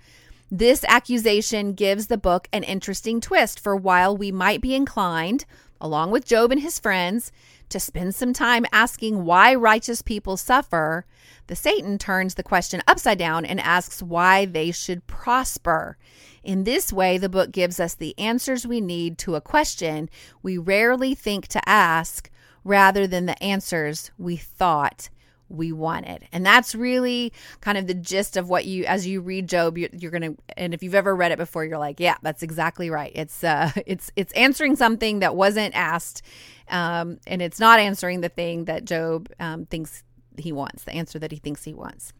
This 0.51 0.83
accusation 0.87 1.73
gives 1.73 2.07
the 2.07 2.17
book 2.17 2.47
an 2.53 2.63
interesting 2.63 3.19
twist, 3.19 3.59
for 3.59 3.75
while 3.75 4.15
we 4.15 4.31
might 4.31 4.61
be 4.61 4.75
inclined, 4.75 5.45
along 5.81 6.11
with 6.11 6.25
Job 6.25 6.51
and 6.51 6.61
his 6.61 6.79
friends, 6.79 7.31
to 7.69 7.79
spend 7.79 8.15
some 8.15 8.33
time 8.33 8.65
asking 8.71 9.25
why 9.25 9.55
righteous 9.55 10.01
people 10.01 10.37
suffer, 10.37 11.05
the 11.47 11.55
Satan 11.55 11.97
turns 11.97 12.35
the 12.35 12.43
question 12.43 12.81
upside 12.87 13.17
down 13.17 13.45
and 13.45 13.59
asks 13.59 14.01
why 14.01 14.45
they 14.45 14.71
should 14.71 15.07
prosper. 15.07 15.97
In 16.43 16.63
this 16.63 16.93
way, 16.93 17.17
the 17.17 17.29
book 17.29 17.51
gives 17.51 17.79
us 17.79 17.95
the 17.95 18.17
answers 18.17 18.67
we 18.67 18.81
need 18.81 19.17
to 19.19 19.35
a 19.35 19.41
question 19.41 20.09
we 20.41 20.57
rarely 20.57 21.15
think 21.15 21.47
to 21.49 21.69
ask 21.69 22.29
rather 22.63 23.07
than 23.07 23.25
the 23.25 23.41
answers 23.43 24.11
we 24.17 24.35
thought 24.37 25.09
we 25.49 25.71
wanted. 25.71 26.27
And 26.31 26.45
that's 26.45 26.75
really 26.75 27.31
kind 27.61 27.77
of 27.77 27.87
the 27.87 27.93
gist 27.93 28.37
of 28.37 28.49
what 28.49 28.65
you 28.65 28.85
as 28.85 29.05
you 29.05 29.21
read 29.21 29.47
Job 29.47 29.77
you're, 29.77 29.89
you're 29.91 30.11
going 30.11 30.35
to 30.35 30.37
and 30.57 30.73
if 30.73 30.81
you've 30.81 30.95
ever 30.95 31.15
read 31.15 31.31
it 31.31 31.37
before 31.37 31.65
you're 31.65 31.77
like, 31.77 31.99
yeah, 31.99 32.15
that's 32.21 32.43
exactly 32.43 32.89
right. 32.89 33.11
It's 33.15 33.43
uh 33.43 33.71
it's 33.85 34.11
it's 34.15 34.33
answering 34.33 34.75
something 34.75 35.19
that 35.19 35.35
wasn't 35.35 35.75
asked 35.75 36.21
um 36.69 37.19
and 37.27 37.41
it's 37.41 37.59
not 37.59 37.79
answering 37.79 38.21
the 38.21 38.29
thing 38.29 38.65
that 38.65 38.85
Job 38.85 39.29
um 39.39 39.65
thinks 39.65 40.03
he 40.37 40.51
wants, 40.51 40.83
the 40.83 40.93
answer 40.93 41.19
that 41.19 41.31
he 41.31 41.37
thinks 41.37 41.63
he 41.63 41.73
wants. 41.73 42.13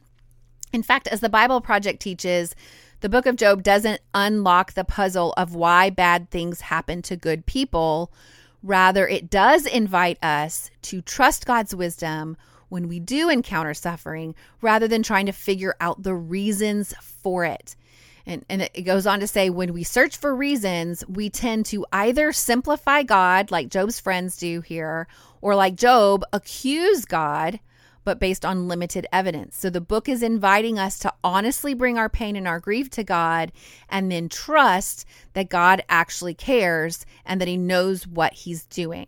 In 0.72 0.84
fact, 0.84 1.08
as 1.08 1.20
the 1.20 1.30
Bible 1.30 1.62
Project 1.62 2.02
teaches, 2.02 2.56
the 3.02 3.10
book 3.10 3.26
of 3.26 3.36
Job 3.36 3.64
doesn't 3.64 4.02
unlock 4.14 4.74
the 4.74 4.84
puzzle 4.84 5.34
of 5.38 5.56
why 5.56 5.90
bad 5.90 6.30
things 6.32 6.62
happen 6.62 7.02
to 7.04 7.16
good 7.16 7.46
people 7.46 8.12
Rather, 8.66 9.08
it 9.08 9.30
does 9.30 9.68
invite 9.68 10.18
us 10.24 10.72
to 10.82 11.00
trust 11.00 11.46
God's 11.46 11.76
wisdom 11.76 12.36
when 12.70 12.88
we 12.88 13.00
do 13.00 13.30
encounter 13.30 13.74
suffering 13.74 14.36
rather 14.62 14.88
than 14.88 15.04
trying 15.04 15.26
to 15.26 15.32
figure 15.32 15.76
out 15.80 16.04
the 16.04 16.16
reasons 16.16 16.94
for 17.02 17.46
it. 17.46 17.76
And, 18.26 18.44
and 18.50 18.64
it 18.74 18.82
goes 18.82 19.06
on 19.06 19.20
to 19.20 19.28
say 19.28 19.50
when 19.50 19.74
we 19.74 19.84
search 19.84 20.18
for 20.18 20.36
reasons, 20.36 21.04
we 21.08 21.30
tend 21.30 21.68
to 21.68 21.86
either 21.92 22.32
simplify 22.32 23.04
God, 23.04 23.52
like 23.52 23.70
Job's 23.70 24.00
friends 24.00 24.38
do 24.38 24.62
here, 24.62 25.08
or 25.42 25.56
like 25.56 25.76
Job, 25.76 26.24
accuse 26.34 27.06
God 27.06 27.60
but 28.06 28.20
based 28.20 28.46
on 28.46 28.68
limited 28.70 29.08
evidence. 29.12 29.58
So 29.58 29.70
the 29.70 29.82
book 29.82 30.08
is 30.08 30.24
inviting 30.24 30.80
us 30.80 31.00
to 31.00 31.14
honestly 31.24 31.74
bring 31.74 31.98
our 31.98 32.08
pain 32.08 32.38
and 32.38 32.48
our 32.48 32.60
grief 32.60 32.90
to 32.92 33.04
God 33.04 33.52
and 33.90 34.10
then 34.12 34.30
trust 34.30 35.06
that 35.34 35.50
God 35.50 35.84
actually 35.90 36.36
cares 36.36 37.06
and 37.26 37.42
that 37.42 37.48
He 37.48 37.58
knows 37.58 38.08
what 38.08 38.34
He's 38.34 38.66
doing. 38.66 39.08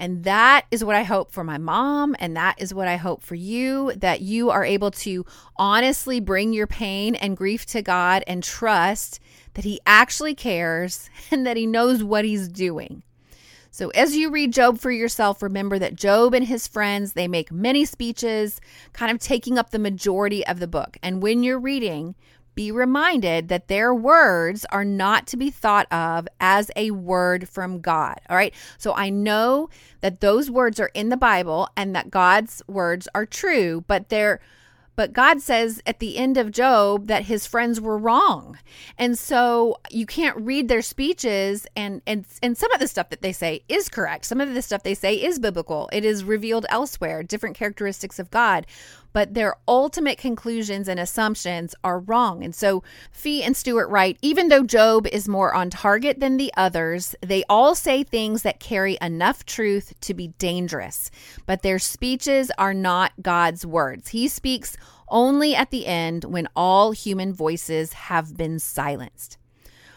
And 0.00 0.24
that 0.24 0.64
is 0.70 0.82
what 0.82 0.96
I 0.96 1.02
hope 1.02 1.30
for 1.30 1.44
my 1.44 1.58
mom. 1.58 2.16
And 2.18 2.34
that 2.34 2.60
is 2.60 2.72
what 2.72 2.88
I 2.88 2.96
hope 2.96 3.22
for 3.22 3.34
you 3.34 3.92
that 3.96 4.22
you 4.22 4.48
are 4.48 4.64
able 4.64 4.90
to 4.92 5.26
honestly 5.56 6.20
bring 6.20 6.54
your 6.54 6.66
pain 6.66 7.14
and 7.14 7.36
grief 7.36 7.66
to 7.66 7.82
God 7.82 8.24
and 8.26 8.42
trust 8.42 9.20
that 9.54 9.64
He 9.66 9.78
actually 9.84 10.34
cares 10.34 11.10
and 11.30 11.46
that 11.46 11.58
He 11.58 11.66
knows 11.66 12.02
what 12.02 12.24
He's 12.24 12.48
doing. 12.48 13.02
So 13.70 13.90
as 13.90 14.16
you 14.16 14.30
read 14.30 14.54
Job 14.54 14.80
for 14.80 14.90
yourself, 14.90 15.42
remember 15.42 15.78
that 15.78 15.94
Job 15.94 16.34
and 16.34 16.44
his 16.44 16.66
friends, 16.66 17.12
they 17.12 17.28
make 17.28 17.52
many 17.52 17.84
speeches, 17.84 18.60
kind 18.92 19.12
of 19.12 19.20
taking 19.20 19.58
up 19.58 19.70
the 19.70 19.78
majority 19.78 20.44
of 20.44 20.58
the 20.58 20.66
book. 20.66 20.96
And 21.04 21.22
when 21.22 21.44
you're 21.44 21.60
reading, 21.60 22.16
be 22.60 22.70
reminded 22.70 23.48
that 23.48 23.68
their 23.68 23.94
words 23.94 24.66
are 24.66 24.84
not 24.84 25.26
to 25.26 25.38
be 25.38 25.50
thought 25.50 25.90
of 25.90 26.28
as 26.40 26.70
a 26.76 26.90
word 26.90 27.48
from 27.48 27.80
God. 27.80 28.20
All 28.28 28.36
right. 28.36 28.52
So 28.76 28.92
I 28.94 29.08
know 29.08 29.70
that 30.02 30.20
those 30.20 30.50
words 30.50 30.78
are 30.78 30.90
in 30.92 31.08
the 31.08 31.16
Bible 31.16 31.70
and 31.74 31.96
that 31.96 32.10
God's 32.10 32.60
words 32.66 33.08
are 33.14 33.24
true, 33.24 33.82
but 33.86 34.10
they're 34.10 34.40
but 34.94 35.14
God 35.14 35.40
says 35.40 35.80
at 35.86 36.00
the 36.00 36.18
end 36.18 36.36
of 36.36 36.50
Job 36.50 37.06
that 37.06 37.24
his 37.24 37.46
friends 37.46 37.80
were 37.80 37.96
wrong. 37.96 38.58
And 38.98 39.18
so 39.18 39.78
you 39.88 40.04
can't 40.04 40.36
read 40.36 40.68
their 40.68 40.82
speeches 40.82 41.66
and 41.74 42.02
and 42.06 42.26
and 42.42 42.58
some 42.58 42.70
of 42.72 42.80
the 42.80 42.88
stuff 42.88 43.08
that 43.08 43.22
they 43.22 43.32
say 43.32 43.62
is 43.70 43.88
correct. 43.88 44.26
Some 44.26 44.42
of 44.42 44.52
the 44.52 44.60
stuff 44.60 44.82
they 44.82 44.94
say 44.94 45.14
is 45.14 45.38
biblical. 45.38 45.88
It 45.94 46.04
is 46.04 46.24
revealed 46.24 46.66
elsewhere, 46.68 47.22
different 47.22 47.56
characteristics 47.56 48.18
of 48.18 48.30
God 48.30 48.66
but 49.12 49.34
their 49.34 49.56
ultimate 49.66 50.18
conclusions 50.18 50.88
and 50.88 51.00
assumptions 51.00 51.74
are 51.82 52.00
wrong. 52.00 52.44
And 52.44 52.54
so 52.54 52.82
Fee 53.10 53.42
and 53.42 53.56
Stuart 53.56 53.88
write 53.88 54.18
even 54.22 54.48
though 54.48 54.62
Job 54.62 55.06
is 55.06 55.28
more 55.28 55.54
on 55.54 55.70
target 55.70 56.20
than 56.20 56.36
the 56.36 56.52
others, 56.56 57.14
they 57.20 57.44
all 57.48 57.74
say 57.74 58.02
things 58.02 58.42
that 58.42 58.60
carry 58.60 58.98
enough 59.00 59.44
truth 59.44 59.94
to 60.02 60.14
be 60.14 60.28
dangerous, 60.38 61.10
but 61.46 61.62
their 61.62 61.78
speeches 61.78 62.50
are 62.58 62.74
not 62.74 63.12
God's 63.22 63.66
words. 63.66 64.08
He 64.08 64.28
speaks 64.28 64.76
only 65.08 65.54
at 65.54 65.70
the 65.70 65.86
end 65.86 66.24
when 66.24 66.48
all 66.54 66.92
human 66.92 67.32
voices 67.32 67.92
have 67.92 68.36
been 68.36 68.58
silenced. 68.58 69.36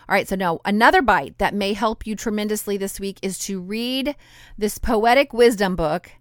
All 0.10 0.14
right, 0.14 0.28
so 0.28 0.36
now 0.36 0.60
another 0.66 1.02
bite 1.02 1.38
that 1.38 1.54
may 1.54 1.74
help 1.74 2.06
you 2.06 2.16
tremendously 2.16 2.76
this 2.76 3.00
week 3.00 3.20
is 3.22 3.40
to 3.40 3.62
read 3.62 4.16
this 4.58 4.78
poetic 4.78 5.32
wisdom 5.32 5.76
book 5.76 6.12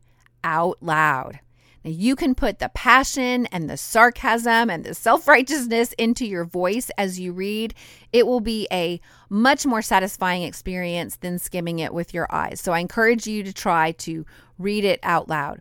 out 0.45 0.79
loud. 0.81 1.41
Now, 1.85 1.91
you 1.91 2.15
can 2.15 2.35
put 2.35 2.59
the 2.59 2.69
passion 2.69 3.47
and 3.47 3.69
the 3.69 3.77
sarcasm 3.77 4.71
and 4.71 4.85
the 4.85 4.95
self 4.95 5.27
righteousness 5.27 5.93
into 5.95 6.27
your 6.27 6.45
voice 6.45 6.91
as 6.97 7.19
you 7.19 7.33
read. 7.33 7.75
It 8.13 8.27
will 8.27 8.41
be 8.41 8.69
a 8.71 9.01
much 9.29 9.67
more 9.67 9.83
satisfying 9.83 10.43
experience 10.43 11.17
than 11.17 11.39
skimming 11.39 11.79
it 11.79 11.93
with 11.93 12.15
your 12.15 12.27
eyes. 12.31 12.61
So, 12.61 12.73
I 12.73 12.79
encourage 12.81 13.27
you 13.27 13.43
to 13.43 13.53
try 13.53 13.93
to 13.93 14.25
read 14.59 14.85
it 14.85 15.01
out 15.03 15.29
loud. 15.29 15.61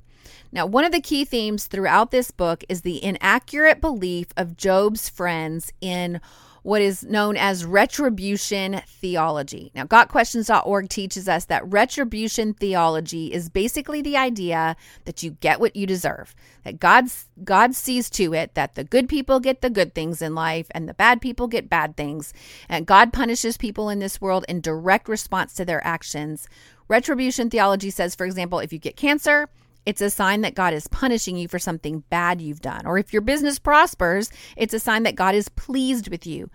Now, 0.52 0.66
one 0.66 0.84
of 0.86 0.92
the 0.92 1.02
key 1.02 1.26
themes 1.26 1.68
throughout 1.68 2.12
this 2.12 2.30
book 2.32 2.64
is 2.70 2.82
the 2.82 3.04
inaccurate 3.04 3.82
belief 3.82 4.28
of 4.38 4.58
Job's 4.58 5.10
friends 5.10 5.72
in 5.82 6.20
what 6.64 6.82
is 6.82 7.04
known 7.04 7.38
as 7.38 7.66
retribution 7.66 8.82
theology. 8.88 9.72
Now, 9.74 9.86
GotQuestions.org 9.86 10.90
teaches 10.90 11.28
us 11.28 11.46
that 11.46 11.66
retribution 11.66 12.54
theology 12.54 13.34
is 13.34 13.50
basically 13.50 14.02
the 14.02 14.18
idea 14.18 14.76
that 15.06 15.24
you 15.24 15.32
get 15.32 15.60
what 15.60 15.76
you 15.76 15.88
deserve, 15.88 16.36
that 16.64 16.80
God's, 16.80 17.28
God 17.44 17.74
sees 17.74 18.10
to 18.12 18.34
it 18.34 18.54
that 18.54 18.76
the 18.76 18.84
good 18.84 19.10
people 19.10 19.40
get 19.40 19.62
the 19.62 19.70
good 19.70 19.96
things 19.96 20.22
in 20.22 20.36
life 20.36 20.68
and 20.72 20.88
the 20.88 20.94
bad 20.94 21.20
people 21.22 21.48
get 21.48 21.70
bad 21.70 21.98
things, 21.98 22.34
and 22.70 22.86
God 22.86 23.12
punishes 23.12 23.58
people 23.58 23.90
in 23.90 24.00
this 24.00 24.22
world 24.22 24.46
in 24.48 24.62
direct 24.62 25.10
response 25.10 25.54
to 25.56 25.66
their 25.66 25.86
actions. 25.86 26.48
Retribution 26.88 27.50
theology 27.50 27.90
says, 27.90 28.14
for 28.14 28.26
example, 28.26 28.60
if 28.60 28.72
you 28.72 28.78
get 28.78 28.96
cancer, 28.96 29.50
it's 29.86 30.02
a 30.02 30.10
sign 30.10 30.42
that 30.42 30.56
God 30.56 30.74
is 30.74 30.88
punishing 30.88 31.38
you 31.38 31.48
for 31.48 31.60
something 31.60 32.04
bad 32.10 32.42
you've 32.42 32.62
done. 32.62 32.86
Or 32.86 32.98
if 32.98 33.14
your 33.14 33.22
business 33.22 33.60
prospers, 33.60 34.32
it's 34.56 34.74
a 34.74 34.80
sign 34.80 35.04
that 35.04 35.16
God 35.16 35.36
is 35.36 35.50
pleased 35.50 36.10
with 36.10 36.28
you. 36.28 36.50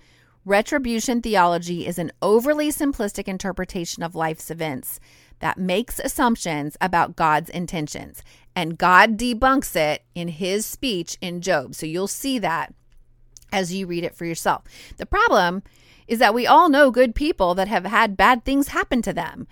Retribution 0.45 1.21
theology 1.21 1.87
is 1.87 1.99
an 1.99 2.13
overly 2.23 2.69
simplistic 2.69 3.27
interpretation 3.27 4.05
of 4.05 4.15
life's 4.15 4.51
events 4.51 5.01
that 5.41 5.59
makes 5.59 5.99
assumptions 5.99 6.77
about 6.81 7.17
God's 7.17 7.51
intentions. 7.51 8.23
And 8.55 8.79
God 8.79 9.19
debunks 9.19 9.75
it 9.75 10.05
in 10.15 10.29
his 10.29 10.65
speech 10.65 11.19
in 11.21 11.41
Job. 11.41 11.75
So 11.75 11.85
you'll 11.85 12.07
see 12.07 12.39
that 12.39 12.73
as 13.53 13.75
you 13.75 13.87
read 13.87 14.05
it 14.05 14.15
for 14.15 14.25
yourself. 14.25 14.63
The 14.99 15.07
problem 15.07 15.63
is 16.07 16.21
that 16.21 16.35
we 16.35 16.47
all 16.47 16.69
know 16.69 16.91
good 16.91 17.15
people 17.15 17.55
that 17.57 17.69
have 17.69 17.85
had 17.85 18.17
bad 18.17 18.45
things 18.45 18.69
happen 18.69 19.03
to 19.03 19.13
them 19.13 19.49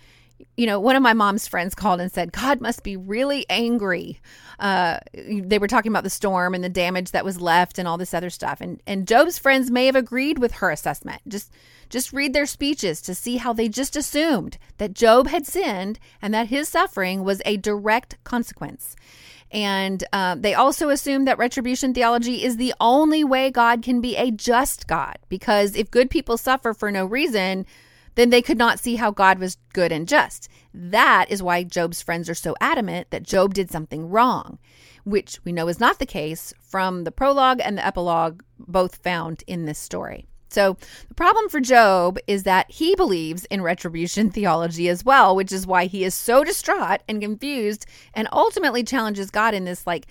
you 0.57 0.67
know, 0.67 0.79
one 0.79 0.97
of 0.97 1.03
my 1.03 1.13
mom's 1.13 1.49
friends 1.49 1.75
called 1.75 2.01
and 2.01 2.13
said, 2.13 2.33
God 2.33 2.61
must 2.61 2.83
be 2.83 2.97
really 2.97 3.45
angry. 3.51 4.21
Uh, 4.59 4.99
they 5.13 5.59
were 5.59 5.67
talking 5.67 5.91
about 5.91 6.05
the 6.05 6.11
storm 6.11 6.55
and 6.55 6.63
the 6.63 6.69
damage 6.69 7.11
that 7.11 7.25
was 7.25 7.41
left 7.41 7.79
and 7.79 7.89
all 7.89 7.99
this 7.99 8.15
other 8.15 8.31
stuff. 8.31 8.61
And, 8.61 8.81
and 8.87 9.07
Job's 9.07 9.39
friends 9.39 9.71
may 9.71 9.87
have 9.87 9.97
agreed 9.97 10.39
with 10.39 10.53
her 10.53 10.71
assessment. 10.71 11.23
Just, 11.27 11.53
just 11.89 12.13
read 12.13 12.33
their 12.33 12.47
speeches 12.47 13.03
to 13.03 13.15
see 13.15 13.37
how 13.37 13.53
they 13.53 13.69
just 13.69 13.97
assumed 13.97 14.59
that 14.79 14.95
Job 14.95 15.27
had 15.27 15.47
sinned 15.47 15.99
and 16.23 16.33
that 16.33 16.49
his 16.49 16.69
suffering 16.69 17.25
was 17.25 17.43
a 17.45 17.57
direct 17.57 18.17
consequence. 18.25 18.95
And 19.51 20.03
uh, 20.13 20.35
they 20.37 20.55
also 20.55 20.89
assume 20.89 21.27
that 21.27 21.39
retribution 21.39 21.95
theology 21.95 22.43
is 22.43 22.57
the 22.57 22.75
only 22.81 23.23
way 23.23 23.51
God 23.51 23.83
can 23.83 24.01
be 24.01 24.17
a 24.17 24.33
just 24.33 24.89
God, 24.89 25.17
because 25.29 25.77
if 25.77 25.93
good 25.93 26.11
people 26.11 26.37
suffer 26.37 26.75
for 26.75 26.91
no 26.91 27.07
reason, 27.07 27.65
then 28.15 28.31
they 28.31 28.43
could 28.43 28.59
not 28.59 28.79
see 28.79 28.97
how 28.97 29.11
God 29.11 29.39
was 29.39 29.59
good 29.73 29.93
and 29.93 30.09
just. 30.09 30.49
That 30.73 31.27
is 31.31 31.43
why 31.43 31.65
Job's 31.65 32.03
friends 32.03 32.29
are 32.29 32.35
so 32.35 32.55
adamant 32.61 33.11
that 33.11 33.23
Job 33.23 33.55
did 33.55 33.71
something 33.71 34.09
wrong, 34.09 34.59
which 35.05 35.39
we 35.45 35.53
know 35.53 35.69
is 35.69 35.81
not 35.81 35.99
the 35.99 36.07
case 36.07 36.53
from 36.61 37.05
the 37.05 37.13
prologue 37.13 37.61
and 37.63 37.79
the 37.79 37.87
epilogue, 37.87 38.43
both 38.59 38.97
found 38.97 39.43
in 39.47 39.65
this 39.65 39.79
story. 39.79 40.27
So, 40.49 40.77
the 41.09 41.15
problem 41.15 41.49
for 41.49 41.61
Job 41.61 42.17
is 42.29 42.45
that 42.45 42.71
he 42.71 42.95
believes 42.95 43.45
in 43.47 43.61
retribution 43.61 44.31
theology 44.33 44.89
as 44.89 45.05
well, 45.05 45.35
which 45.35 45.51
is 45.51 45.67
why 45.67 45.87
he 45.87 46.05
is 46.05 46.15
so 46.15 46.45
distraught 46.45 47.01
and 47.09 47.21
confused 47.21 47.87
and 48.15 48.29
ultimately 48.33 48.85
challenges 48.85 49.33
God 49.33 49.53
in 49.55 49.65
this 49.65 49.85
like 49.85 50.07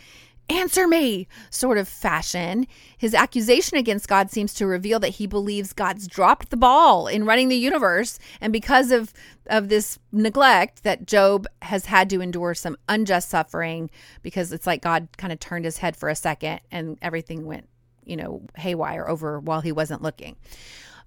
answer 0.49 0.87
me 0.87 1.27
sort 1.49 1.77
of 1.77 1.87
fashion. 1.87 2.67
His 2.97 3.13
accusation 3.13 3.77
against 3.77 4.07
God 4.07 4.29
seems 4.31 4.53
to 4.55 4.67
reveal 4.67 4.99
that 4.99 5.09
he 5.09 5.27
believes 5.27 5.73
God's 5.73 6.07
dropped 6.07 6.49
the 6.49 6.57
ball 6.57 7.07
in 7.07 7.25
running 7.25 7.49
the 7.49 7.55
universe. 7.55 8.19
And 8.41 8.51
because 8.51 8.91
of, 8.91 9.13
of 9.47 9.69
this 9.69 9.99
neglect, 10.11 10.83
that 10.83 11.07
Job 11.07 11.47
has 11.61 11.85
had 11.85 12.09
to 12.11 12.21
endure 12.21 12.53
some 12.53 12.77
unjust 12.89 13.29
suffering 13.29 13.89
because 14.21 14.51
it's 14.51 14.67
like 14.67 14.81
God 14.81 15.07
kind 15.17 15.33
of 15.33 15.39
turned 15.39 15.65
his 15.65 15.77
head 15.77 15.95
for 15.95 16.09
a 16.09 16.15
second 16.15 16.61
and 16.71 16.97
everything 17.01 17.45
went, 17.45 17.67
you 18.03 18.17
know, 18.17 18.41
haywire 18.55 19.07
over 19.07 19.39
while 19.39 19.61
he 19.61 19.71
wasn't 19.71 20.01
looking. 20.01 20.35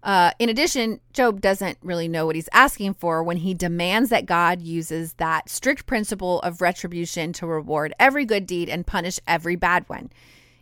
Uh, 0.07 0.31
in 0.39 0.49
addition, 0.49 1.01
Job 1.13 1.41
doesn't 1.41 1.79
really 1.83 2.07
know 2.07 2.27
what 2.27 2.37
he's 2.37 2.49
asking 2.53 2.95
for 2.95 3.25
when 3.25 3.39
he 3.39 3.55
demands 3.55 4.09
that 4.11 4.25
God 4.25 4.63
uses 4.63 5.15
that 5.15 5.49
strict 5.51 5.85
principle 5.87 6.41
of 6.43 6.61
retribution 6.61 7.33
to 7.35 7.47
reward 7.47 7.93
every 7.99 8.25
good 8.25 8.47
deed 8.47 8.69
and 8.69 8.87
punish 8.87 9.19
every 9.27 9.57
bad 9.57 9.85
one. 9.89 10.11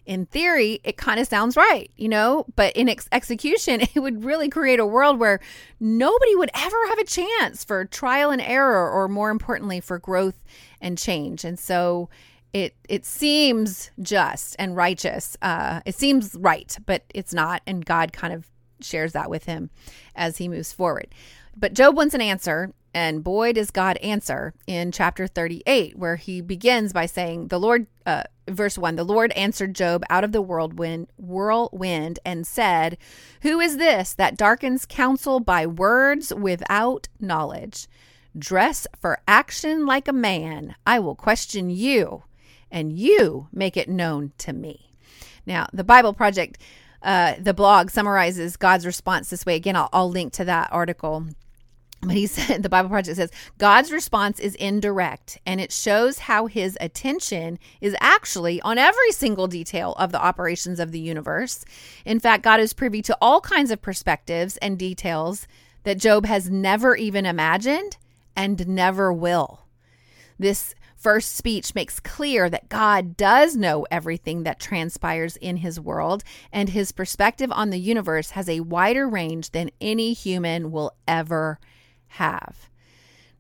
In 0.07 0.25
theory, 0.25 0.81
it 0.83 0.97
kind 0.97 1.21
of 1.21 1.27
sounds 1.29 1.59
right, 1.59 1.91
you 1.99 2.09
know, 2.09 2.47
but 2.57 2.75
in 2.75 2.89
ex- 2.89 3.07
execution, 3.13 3.83
it 3.95 4.01
would 4.01 4.25
really 4.25 4.49
create 4.49 4.81
a 4.81 4.87
world 4.87 5.19
where 5.19 5.41
nobody 5.79 6.35
would 6.37 6.51
ever 6.55 6.87
have 6.89 6.99
a 6.99 7.05
chance 7.05 7.65
for 7.65 7.85
trial 7.85 8.31
and 8.31 8.41
error, 8.41 8.91
or 8.91 9.09
more 9.09 9.29
importantly, 9.29 9.79
for 9.79 9.99
growth 9.99 10.43
and 10.81 10.97
change. 10.97 11.45
And 11.45 11.59
so, 11.59 12.09
it 12.55 12.77
it 12.89 13.05
seems 13.05 13.91
just 14.01 14.57
and 14.59 14.77
righteous. 14.77 15.37
Uh, 15.43 15.81
it 15.85 15.97
seems 15.97 16.35
right, 16.37 16.79
but 16.87 17.03
it's 17.13 17.35
not. 17.35 17.61
And 17.67 17.85
God 17.85 18.13
kind 18.13 18.33
of 18.33 18.49
shares 18.81 19.13
that 19.13 19.31
with 19.31 19.45
him 19.45 19.71
as 20.15 20.39
he 20.39 20.49
moves 20.49 20.73
forward. 20.73 21.09
But 21.57 21.75
Job 21.75 21.97
wants 21.97 22.15
an 22.15 22.21
answer, 22.21 22.73
and 22.93 23.25
boy, 23.25 23.53
does 23.53 23.71
God 23.71 23.97
answer 23.99 24.55
in 24.67 24.93
chapter 24.93 25.27
38, 25.27 25.99
where 25.99 26.17
he 26.17 26.41
begins 26.41 26.93
by 26.93 27.07
saying, 27.07 27.49
The 27.49 27.61
Lord, 27.61 27.87
uh, 28.07 28.25
verse 28.49 28.79
1, 28.79 28.97
the 28.97 29.05
Lord 29.05 29.33
answered 29.33 29.75
Job 29.75 30.05
out 30.11 30.25
of 30.25 30.33
the 30.33 30.43
whirlwind, 30.43 31.09
whirlwind 31.17 32.19
and 32.25 32.47
said, 32.47 32.99
Who 33.43 33.61
is 33.61 33.77
this 33.77 34.15
that 34.15 34.37
darkens 34.37 34.87
counsel 34.87 35.41
by 35.41 35.67
words 35.67 36.33
without 36.33 37.09
knowledge? 37.21 37.89
Dress 38.37 38.87
for 39.01 39.21
action 39.29 39.87
like 39.87 40.09
a 40.09 40.13
man. 40.13 40.75
I 40.87 40.99
will 40.99 41.15
question 41.15 41.71
you, 41.71 42.25
and 42.71 42.93
you 42.93 43.49
make 43.53 43.77
it 43.77 43.89
known 43.89 44.33
to 44.39 44.53
me. 44.53 44.91
Now, 45.47 45.69
the 45.73 45.85
Bible 45.85 46.15
Project 46.15 46.59
uh, 47.05 47.35
the 47.39 47.55
blog 47.55 47.91
summarizes 47.91 48.57
God's 48.57 48.87
response 48.87 49.31
this 49.31 49.47
way. 49.47 49.55
Again, 49.55 49.77
I'll, 49.77 49.91
I'll 49.93 50.11
link 50.11 50.33
to 50.35 50.45
that 50.47 50.73
article. 50.73 51.27
But 52.01 52.17
he 52.17 52.27
said, 52.27 52.63
the 52.63 52.69
Bible 52.69 52.89
Project 52.89 53.17
says, 53.17 53.31
God's 53.59 53.93
response 53.93 54.41
is 54.41 54.55
indirect 54.57 55.39
and 55.47 55.61
it 55.61 55.71
shows 55.71 56.21
how 56.21 56.47
his 56.47 56.77
attention 56.81 57.59
is 57.81 57.95
actually 58.01 58.61
on 58.63 58.79
every 58.79 59.13
single 59.13 59.47
detail 59.47 59.93
of 59.99 60.13
the 60.13 60.23
operations 60.23 60.81
of 60.81 60.93
the 60.93 61.01
universe. 61.01 61.65
In 62.05 62.21
fact, 62.21 62.43
God 62.43 62.59
is 62.59 62.73
privy 62.73 63.03
to 63.03 63.17
all 63.21 63.41
kinds 63.41 63.71
of 63.71 63.83
perspectives 63.83 64.57
and 64.59 64.79
details 64.79 65.47
that 65.85 65.99
Job 65.99 66.25
has 66.25 66.49
never 66.51 66.97
even 66.97 67.27
imagined 67.27 67.99
and 68.35 68.67
never 68.67 69.13
will. 69.13 69.61
This 70.39 70.75
first 71.05 71.37
speech 71.37 71.75
makes 71.75 72.01
clear 72.01 72.49
that 72.49 72.71
God 72.71 73.15
does 73.15 73.55
know 73.55 73.87
everything 73.91 74.45
that 74.45 74.59
transpires 74.59 75.37
in 75.37 75.59
his 75.59 75.79
world, 75.79 76.25
and 76.51 76.71
his 76.71 76.93
perspective 76.93 77.53
on 77.53 77.69
the 77.69 77.79
universe 77.79 78.31
has 78.31 78.49
a 78.49 78.61
wider 78.61 79.07
range 79.07 79.51
than 79.51 79.71
any 79.83 80.15
human 80.15 80.73
will 80.73 80.93
ever 81.07 81.61
have. 82.07 82.71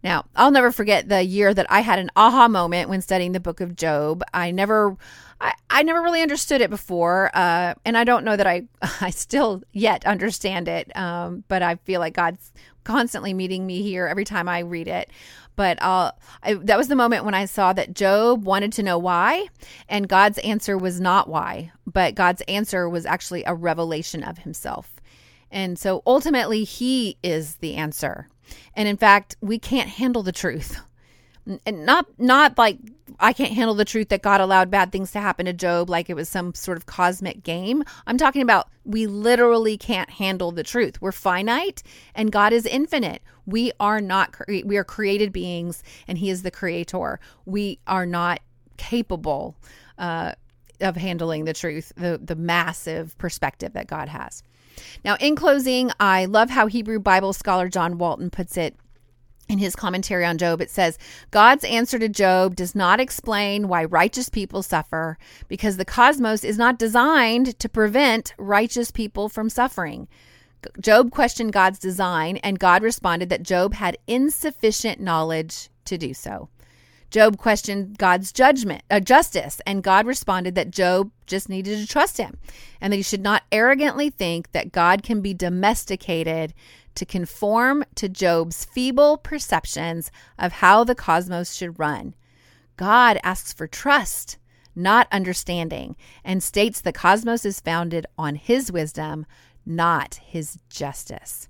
Now, 0.05 0.27
I'll 0.37 0.51
never 0.51 0.71
forget 0.71 1.09
the 1.09 1.23
year 1.23 1.55
that 1.55 1.67
I 1.71 1.81
had 1.81 1.99
an 1.99 2.11
aha 2.15 2.47
moment 2.47 2.91
when 2.91 3.01
studying 3.01 3.33
the 3.33 3.41
book 3.41 3.63
of 3.63 3.75
Job. 3.75 4.23
I 4.35 4.51
never 4.51 4.99
I, 5.41 5.55
I 5.71 5.83
never 5.83 6.03
really 6.03 6.21
understood 6.21 6.61
it 6.61 6.71
before, 6.71 7.31
uh, 7.35 7.75
and 7.85 7.97
I 7.97 8.05
don't 8.05 8.25
know 8.25 8.37
that 8.37 8.47
I 8.47 8.65
I 9.01 9.09
still 9.09 9.63
yet 9.73 10.07
understand 10.07 10.69
it. 10.69 10.95
Um, 10.95 11.43
but 11.49 11.63
I 11.63 11.77
feel 11.77 12.01
like 12.01 12.13
God's 12.13 12.53
constantly 12.85 13.33
meeting 13.33 13.67
me 13.67 13.83
here 13.83 14.07
every 14.07 14.27
time 14.27 14.47
I 14.47 14.59
read 14.59 14.89
it. 14.89 15.09
But 15.57 15.81
uh, 15.81 16.13
I, 16.43 16.55
that 16.55 16.77
was 16.77 16.89
the 16.89 16.97
moment 16.97 17.25
when 17.25 17.33
I 17.33 17.47
saw 17.47 17.73
that 17.73 17.95
Job 17.95 18.45
wanted 18.45 18.73
to 18.75 18.83
know 18.83 18.99
why, 18.99 19.49
and 19.89 20.07
God's 20.07 20.39
answer 20.39 20.77
was 20.77 21.01
not 21.01 21.29
why, 21.29 21.73
but 21.87 22.15
God's 22.15 22.43
answer 22.43 22.89
was 22.91 23.07
actually 23.07 23.43
a 23.47 23.55
revelation 23.55 24.23
of 24.23 24.39
himself. 24.39 25.01
And 25.51 25.79
so 25.79 26.03
ultimately, 26.05 26.65
he 26.65 27.17
is 27.23 27.57
the 27.57 27.77
answer. 27.77 28.29
And 28.75 28.89
in 28.89 28.97
fact, 28.97 29.37
we 29.41 29.59
can't 29.59 29.89
handle 29.89 30.23
the 30.23 30.33
truth. 30.33 30.81
And 31.67 31.85
not 31.85 32.07
not 32.19 32.57
like 32.57 32.79
I 33.21 33.33
can't 33.35 33.53
handle 33.53 33.75
the 33.75 33.85
truth 33.85 34.09
that 34.09 34.23
God 34.23 34.41
allowed 34.41 34.71
bad 34.71 34.91
things 34.91 35.13
to 35.13 35.21
happen 35.21 35.45
to 35.47 35.53
Job 35.53 35.91
like 35.91 36.09
it 36.09 36.15
was 36.15 36.29
some 36.29 36.55
sort 36.55 36.79
of 36.79 36.87
cosmic 36.87 37.43
game. 37.43 37.85
I'm 38.07 38.17
talking 38.17 38.41
about 38.41 38.69
we 38.85 39.07
literally 39.07 39.77
can't 39.77 40.09
handle 40.09 40.53
the 40.53 40.63
truth. 40.63 41.03
We're 41.03 41.13
finite 41.13 41.83
and 42.15 42.33
God 42.33 42.53
is 42.55 42.65
infinite. 42.65 43.23
We 43.45 43.73
are 43.79 44.01
not 44.01 44.35
we 44.49 44.77
are 44.77 44.85
created 44.85 45.33
beings 45.33 45.83
and 46.09 46.17
he 46.17 46.31
is 46.31 46.43
the 46.43 46.51
creator. 46.51 47.21
We 47.45 47.79
are 47.87 48.07
not 48.07 48.41
capable 48.77 49.57
uh, 49.99 50.33
of 50.81 50.97
handling 50.97 51.45
the 51.45 51.53
truth, 51.53 51.93
the 51.97 52.19
the 52.23 52.37
massive 52.37 53.17
perspective 53.19 53.75
that 53.75 53.87
God 53.87 54.09
has. 54.09 54.43
Now, 55.05 55.17
in 55.21 55.37
closing, 55.37 55.91
I 56.01 56.25
love 56.25 56.51
how 56.51 56.67
Hebrew 56.67 56.99
Bible 56.99 57.33
scholar 57.33 57.69
John 57.69 57.99
Walton 57.99 58.31
puts 58.31 58.57
it 58.57 58.77
in 59.49 59.59
his 59.59 59.77
commentary 59.77 60.25
on 60.25 60.39
Job, 60.39 60.61
it 60.61 60.71
says, 60.71 60.99
God's 61.31 61.65
answer 61.65 61.99
to 61.99 62.09
Job 62.09 62.57
does 62.57 62.75
not 62.75 63.01
explain 63.01 63.69
why 63.69 63.85
righteous 63.85 64.29
people 64.29 64.63
suffer 64.63 65.19
because 65.49 65.77
the 65.77 65.85
cosmos 65.85 66.45
is 66.45 66.57
not 66.57 66.79
designed 66.79 67.59
to 67.59 67.69
prevent 67.69 68.35
righteous 68.39 68.91
people 68.91 69.29
from 69.29 69.51
suffering. 69.51 70.09
Job 70.81 71.11
questioned 71.11 71.53
God's 71.53 71.79
design, 71.79 72.39
and 72.39 72.59
God 72.59 72.83
responded 72.83 73.29
that 73.29 73.43
Job 73.43 73.75
had 73.75 73.99
insufficient 74.07 74.99
knowledge 74.99 75.69
to 75.85 75.99
do 75.99 76.15
so. 76.15 76.49
Job 77.15 77.39
questioned 77.39 77.97
God's 77.97 78.33
judgment, 78.33 78.83
uh, 78.91 78.99
justice, 78.99 79.61
and 79.65 79.85
God 79.85 80.05
responded 80.05 80.57
that 80.57 80.73
Job 80.73 81.13
just 81.29 81.49
needed 81.49 81.79
to 81.79 81.87
trust 81.87 82.19
him 82.19 82.39
and 82.81 82.93
that 82.93 82.97
he 82.97 83.05
should 83.05 83.23
not 83.23 83.45
arrogantly 83.53 84.11
think 84.11 84.51
that 84.51 84.73
God 84.73 85.05
can 85.05 85.21
be 85.21 85.33
domesticated 85.33 86.53
to 86.97 87.07
conform 87.07 87.85
to 87.95 88.09
Job's 88.09 88.65
feeble 88.65 89.17
perceptions 89.17 90.11
of 90.41 90.55
how 90.55 90.83
the 90.83 90.97
cosmos 90.97 91.55
should 91.55 91.79
run. 91.79 92.17
God 92.77 93.21
asks 93.23 93.53
for 93.53 93.69
trust, 93.69 94.37
not 94.75 95.07
understanding, 95.13 95.95
and 96.25 96.43
states 96.43 96.81
the 96.81 96.93
cosmos 96.93 97.45
is 97.45 97.61
founded 97.61 98.07
on 98.19 98.35
his 98.35 98.73
wisdom, 98.73 99.25
not 99.65 100.17
his 100.17 100.59
justice. 100.69 101.49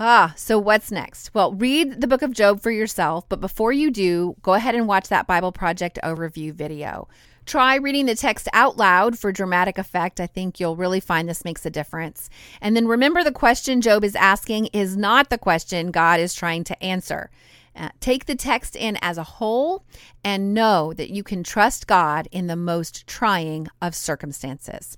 Ah, 0.00 0.32
so 0.36 0.60
what's 0.60 0.92
next? 0.92 1.34
Well, 1.34 1.54
read 1.54 2.00
the 2.00 2.06
book 2.06 2.22
of 2.22 2.32
Job 2.32 2.60
for 2.60 2.70
yourself, 2.70 3.28
but 3.28 3.40
before 3.40 3.72
you 3.72 3.90
do, 3.90 4.36
go 4.42 4.54
ahead 4.54 4.76
and 4.76 4.86
watch 4.86 5.08
that 5.08 5.26
Bible 5.26 5.50
Project 5.50 5.98
overview 6.04 6.52
video. 6.52 7.08
Try 7.46 7.74
reading 7.74 8.06
the 8.06 8.14
text 8.14 8.46
out 8.52 8.76
loud 8.76 9.18
for 9.18 9.32
dramatic 9.32 9.76
effect. 9.76 10.20
I 10.20 10.28
think 10.28 10.60
you'll 10.60 10.76
really 10.76 11.00
find 11.00 11.28
this 11.28 11.44
makes 11.44 11.66
a 11.66 11.70
difference. 11.70 12.30
And 12.60 12.76
then 12.76 12.86
remember 12.86 13.24
the 13.24 13.32
question 13.32 13.80
Job 13.80 14.04
is 14.04 14.14
asking 14.14 14.66
is 14.66 14.96
not 14.96 15.30
the 15.30 15.38
question 15.38 15.90
God 15.90 16.20
is 16.20 16.32
trying 16.32 16.62
to 16.64 16.80
answer. 16.80 17.28
Uh, 17.74 17.88
take 17.98 18.26
the 18.26 18.36
text 18.36 18.76
in 18.76 18.98
as 19.02 19.18
a 19.18 19.24
whole 19.24 19.84
and 20.22 20.54
know 20.54 20.92
that 20.92 21.10
you 21.10 21.24
can 21.24 21.42
trust 21.42 21.88
God 21.88 22.28
in 22.30 22.46
the 22.46 22.56
most 22.56 23.04
trying 23.08 23.66
of 23.82 23.96
circumstances. 23.96 24.96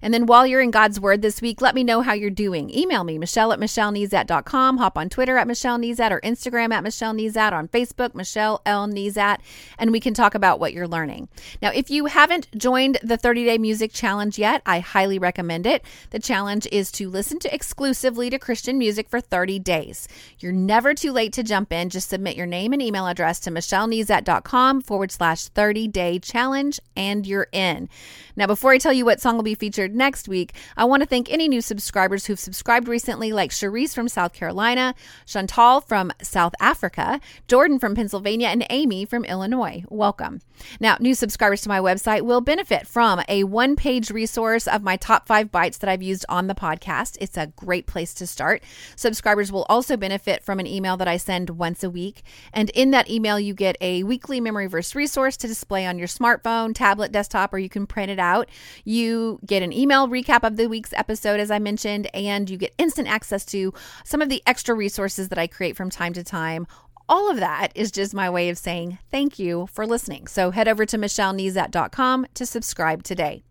And 0.00 0.12
then 0.12 0.26
while 0.26 0.46
you're 0.46 0.60
in 0.60 0.70
God's 0.70 1.00
Word 1.00 1.22
this 1.22 1.40
week, 1.40 1.60
let 1.60 1.74
me 1.74 1.84
know 1.84 2.02
how 2.02 2.12
you're 2.12 2.30
doing. 2.30 2.70
Email 2.76 3.04
me, 3.04 3.18
Michelle 3.18 3.52
at 3.52 3.60
MichelleNezat.com. 3.60 4.78
Hop 4.78 4.98
on 4.98 5.08
Twitter 5.08 5.36
at 5.36 5.46
Michelle 5.46 5.78
Nezat 5.78 6.10
or 6.10 6.20
Instagram 6.20 6.72
at 6.72 6.82
Michelle 6.82 7.14
Nezat, 7.14 7.52
on 7.52 7.68
Facebook, 7.68 8.14
Michelle 8.14 8.62
L. 8.66 8.86
Nezat, 8.88 9.38
and 9.78 9.92
we 9.92 10.00
can 10.00 10.14
talk 10.14 10.34
about 10.34 10.60
what 10.60 10.72
you're 10.72 10.88
learning. 10.88 11.28
Now, 11.60 11.70
if 11.70 11.90
you 11.90 12.06
haven't 12.06 12.48
joined 12.56 12.98
the 13.02 13.16
30 13.16 13.44
Day 13.44 13.58
Music 13.58 13.92
Challenge 13.92 14.38
yet, 14.38 14.62
I 14.66 14.80
highly 14.80 15.18
recommend 15.18 15.66
it. 15.66 15.84
The 16.10 16.18
challenge 16.18 16.66
is 16.70 16.90
to 16.92 17.08
listen 17.08 17.38
to 17.40 17.54
exclusively 17.54 18.30
to 18.30 18.38
Christian 18.38 18.78
music 18.78 19.08
for 19.08 19.20
30 19.20 19.58
days. 19.58 20.08
You're 20.38 20.52
never 20.52 20.94
too 20.94 21.12
late 21.12 21.32
to 21.34 21.42
jump 21.42 21.72
in. 21.72 21.90
Just 21.90 22.08
submit 22.08 22.36
your 22.36 22.46
name 22.46 22.72
and 22.72 22.82
email 22.82 23.06
address 23.06 23.40
to 23.40 23.50
MichelleNezat.com 23.50 24.82
forward 24.82 25.12
slash 25.12 25.46
30 25.46 25.88
day 25.88 26.18
challenge, 26.18 26.80
and 26.96 27.26
you're 27.26 27.48
in. 27.52 27.88
Now, 28.36 28.46
before 28.46 28.72
I 28.72 28.78
tell 28.78 28.92
you 28.92 29.04
what 29.04 29.20
song 29.20 29.36
will 29.36 29.42
be 29.42 29.54
featured 29.62 29.94
next 29.94 30.26
week, 30.26 30.56
I 30.76 30.84
want 30.84 31.04
to 31.04 31.08
thank 31.08 31.30
any 31.30 31.46
new 31.46 31.60
subscribers 31.60 32.26
who've 32.26 32.36
subscribed 32.36 32.88
recently, 32.88 33.32
like 33.32 33.52
Cherise 33.52 33.94
from 33.94 34.08
South 34.08 34.32
Carolina, 34.32 34.92
Chantal 35.24 35.80
from 35.80 36.10
South 36.20 36.52
Africa, 36.58 37.20
Jordan 37.46 37.78
from 37.78 37.94
Pennsylvania, 37.94 38.48
and 38.48 38.66
Amy 38.70 39.04
from 39.04 39.24
Illinois. 39.24 39.84
Welcome. 39.88 40.40
Now, 40.80 40.96
new 40.98 41.14
subscribers 41.14 41.60
to 41.62 41.68
my 41.68 41.78
website 41.78 42.22
will 42.22 42.40
benefit 42.40 42.88
from 42.88 43.22
a 43.28 43.44
one 43.44 43.76
page 43.76 44.10
resource 44.10 44.66
of 44.66 44.82
my 44.82 44.96
top 44.96 45.28
five 45.28 45.52
bites 45.52 45.78
that 45.78 45.88
I've 45.88 46.02
used 46.02 46.26
on 46.28 46.48
the 46.48 46.56
podcast. 46.56 47.16
It's 47.20 47.36
a 47.36 47.52
great 47.54 47.86
place 47.86 48.14
to 48.14 48.26
start. 48.26 48.64
Subscribers 48.96 49.52
will 49.52 49.66
also 49.68 49.96
benefit 49.96 50.42
from 50.42 50.58
an 50.58 50.66
email 50.66 50.96
that 50.96 51.06
I 51.06 51.18
send 51.18 51.50
once 51.50 51.84
a 51.84 51.90
week. 51.90 52.24
And 52.52 52.68
in 52.70 52.90
that 52.90 53.08
email, 53.08 53.38
you 53.38 53.54
get 53.54 53.76
a 53.80 54.02
weekly 54.02 54.40
memory 54.40 54.66
verse 54.66 54.96
resource 54.96 55.36
to 55.36 55.46
display 55.46 55.86
on 55.86 55.98
your 55.98 56.08
smartphone, 56.08 56.74
tablet, 56.74 57.12
desktop, 57.12 57.54
or 57.54 57.58
you 57.58 57.68
can 57.68 57.86
print 57.86 58.10
it 58.10 58.18
out. 58.18 58.48
You 58.84 59.38
get 59.52 59.62
an 59.62 59.72
email 59.72 60.08
recap 60.08 60.44
of 60.44 60.56
the 60.56 60.66
week's 60.66 60.94
episode, 60.94 61.38
as 61.38 61.50
I 61.50 61.58
mentioned, 61.58 62.08
and 62.14 62.48
you 62.48 62.56
get 62.56 62.74
instant 62.78 63.06
access 63.06 63.44
to 63.46 63.74
some 64.02 64.22
of 64.22 64.30
the 64.30 64.42
extra 64.46 64.74
resources 64.74 65.28
that 65.28 65.38
I 65.38 65.46
create 65.46 65.76
from 65.76 65.90
time 65.90 66.14
to 66.14 66.24
time 66.24 66.66
all 67.08 67.30
of 67.30 67.36
that 67.38 67.68
is 67.74 67.90
just 67.90 68.14
my 68.14 68.30
way 68.30 68.48
of 68.48 68.56
saying 68.56 68.96
thank 69.10 69.38
you 69.38 69.68
for 69.70 69.86
listening. 69.86 70.26
So 70.26 70.50
head 70.50 70.66
over 70.66 70.86
to 70.86 70.96
michellenezat.com 70.96 72.26
to 72.32 72.46
subscribe 72.46 73.02
today. 73.02 73.42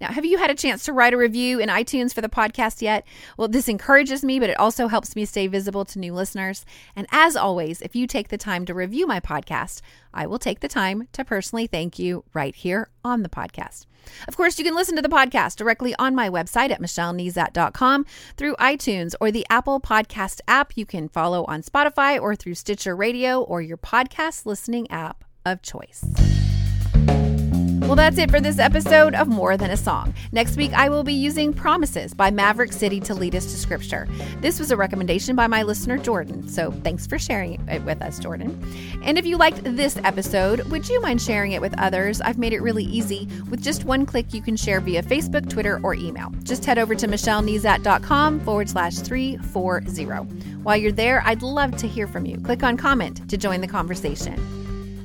Now, 0.00 0.12
have 0.12 0.24
you 0.24 0.38
had 0.38 0.50
a 0.50 0.54
chance 0.54 0.84
to 0.84 0.92
write 0.92 1.12
a 1.12 1.16
review 1.16 1.58
in 1.58 1.68
iTunes 1.68 2.14
for 2.14 2.20
the 2.20 2.28
podcast 2.28 2.82
yet? 2.82 3.06
Well, 3.36 3.48
this 3.48 3.68
encourages 3.68 4.24
me, 4.24 4.38
but 4.38 4.50
it 4.50 4.58
also 4.58 4.88
helps 4.88 5.16
me 5.16 5.24
stay 5.24 5.46
visible 5.46 5.84
to 5.86 5.98
new 5.98 6.14
listeners. 6.14 6.64
And 6.94 7.06
as 7.10 7.36
always, 7.36 7.82
if 7.82 7.96
you 7.96 8.06
take 8.06 8.28
the 8.28 8.38
time 8.38 8.64
to 8.66 8.74
review 8.74 9.06
my 9.06 9.20
podcast, 9.20 9.80
I 10.14 10.26
will 10.26 10.38
take 10.38 10.60
the 10.60 10.68
time 10.68 11.08
to 11.12 11.24
personally 11.24 11.66
thank 11.66 11.98
you 11.98 12.24
right 12.32 12.54
here 12.54 12.90
on 13.04 13.22
the 13.22 13.28
podcast. 13.28 13.86
Of 14.26 14.36
course, 14.36 14.58
you 14.58 14.64
can 14.64 14.74
listen 14.74 14.96
to 14.96 15.02
the 15.02 15.08
podcast 15.08 15.56
directly 15.56 15.94
on 15.98 16.14
my 16.14 16.30
website 16.30 16.70
at 16.70 16.80
michellenezat.com 16.80 18.06
through 18.36 18.56
iTunes 18.56 19.14
or 19.20 19.30
the 19.30 19.46
Apple 19.50 19.80
Podcast 19.80 20.40
app. 20.48 20.72
You 20.76 20.86
can 20.86 21.08
follow 21.08 21.44
on 21.44 21.62
Spotify 21.62 22.20
or 22.20 22.34
through 22.34 22.54
Stitcher 22.54 22.96
Radio 22.96 23.40
or 23.42 23.60
your 23.60 23.76
podcast 23.76 24.46
listening 24.46 24.90
app 24.90 25.24
of 25.44 25.62
choice. 25.62 26.04
Well, 27.88 27.96
that's 27.96 28.18
it 28.18 28.30
for 28.30 28.38
this 28.38 28.58
episode 28.58 29.14
of 29.14 29.28
More 29.28 29.56
Than 29.56 29.70
a 29.70 29.76
Song. 29.78 30.12
Next 30.30 30.58
week, 30.58 30.74
I 30.74 30.90
will 30.90 31.04
be 31.04 31.14
using 31.14 31.54
Promises 31.54 32.12
by 32.12 32.30
Maverick 32.30 32.70
City 32.70 33.00
to 33.00 33.14
lead 33.14 33.34
us 33.34 33.46
to 33.46 33.56
Scripture. 33.56 34.06
This 34.42 34.60
was 34.60 34.70
a 34.70 34.76
recommendation 34.76 35.34
by 35.34 35.46
my 35.46 35.62
listener, 35.62 35.96
Jordan. 35.96 36.46
So 36.46 36.70
thanks 36.70 37.06
for 37.06 37.18
sharing 37.18 37.66
it 37.66 37.82
with 37.84 38.02
us, 38.02 38.18
Jordan. 38.18 38.62
And 39.02 39.16
if 39.16 39.24
you 39.24 39.38
liked 39.38 39.64
this 39.64 39.96
episode, 40.04 40.70
would 40.70 40.86
you 40.86 41.00
mind 41.00 41.22
sharing 41.22 41.52
it 41.52 41.62
with 41.62 41.72
others? 41.78 42.20
I've 42.20 42.36
made 42.36 42.52
it 42.52 42.60
really 42.60 42.84
easy. 42.84 43.26
With 43.48 43.62
just 43.62 43.86
one 43.86 44.04
click, 44.04 44.34
you 44.34 44.42
can 44.42 44.54
share 44.54 44.80
via 44.80 45.02
Facebook, 45.02 45.48
Twitter, 45.48 45.80
or 45.82 45.94
email. 45.94 46.30
Just 46.42 46.66
head 46.66 46.76
over 46.76 46.94
to 46.94 47.08
michellenezat.com 47.08 48.40
forward 48.40 48.68
slash 48.68 48.96
340. 48.96 50.04
While 50.62 50.76
you're 50.76 50.92
there, 50.92 51.22
I'd 51.24 51.40
love 51.40 51.74
to 51.78 51.88
hear 51.88 52.06
from 52.06 52.26
you. 52.26 52.38
Click 52.38 52.62
on 52.62 52.76
comment 52.76 53.30
to 53.30 53.38
join 53.38 53.62
the 53.62 53.66
conversation. 53.66 54.67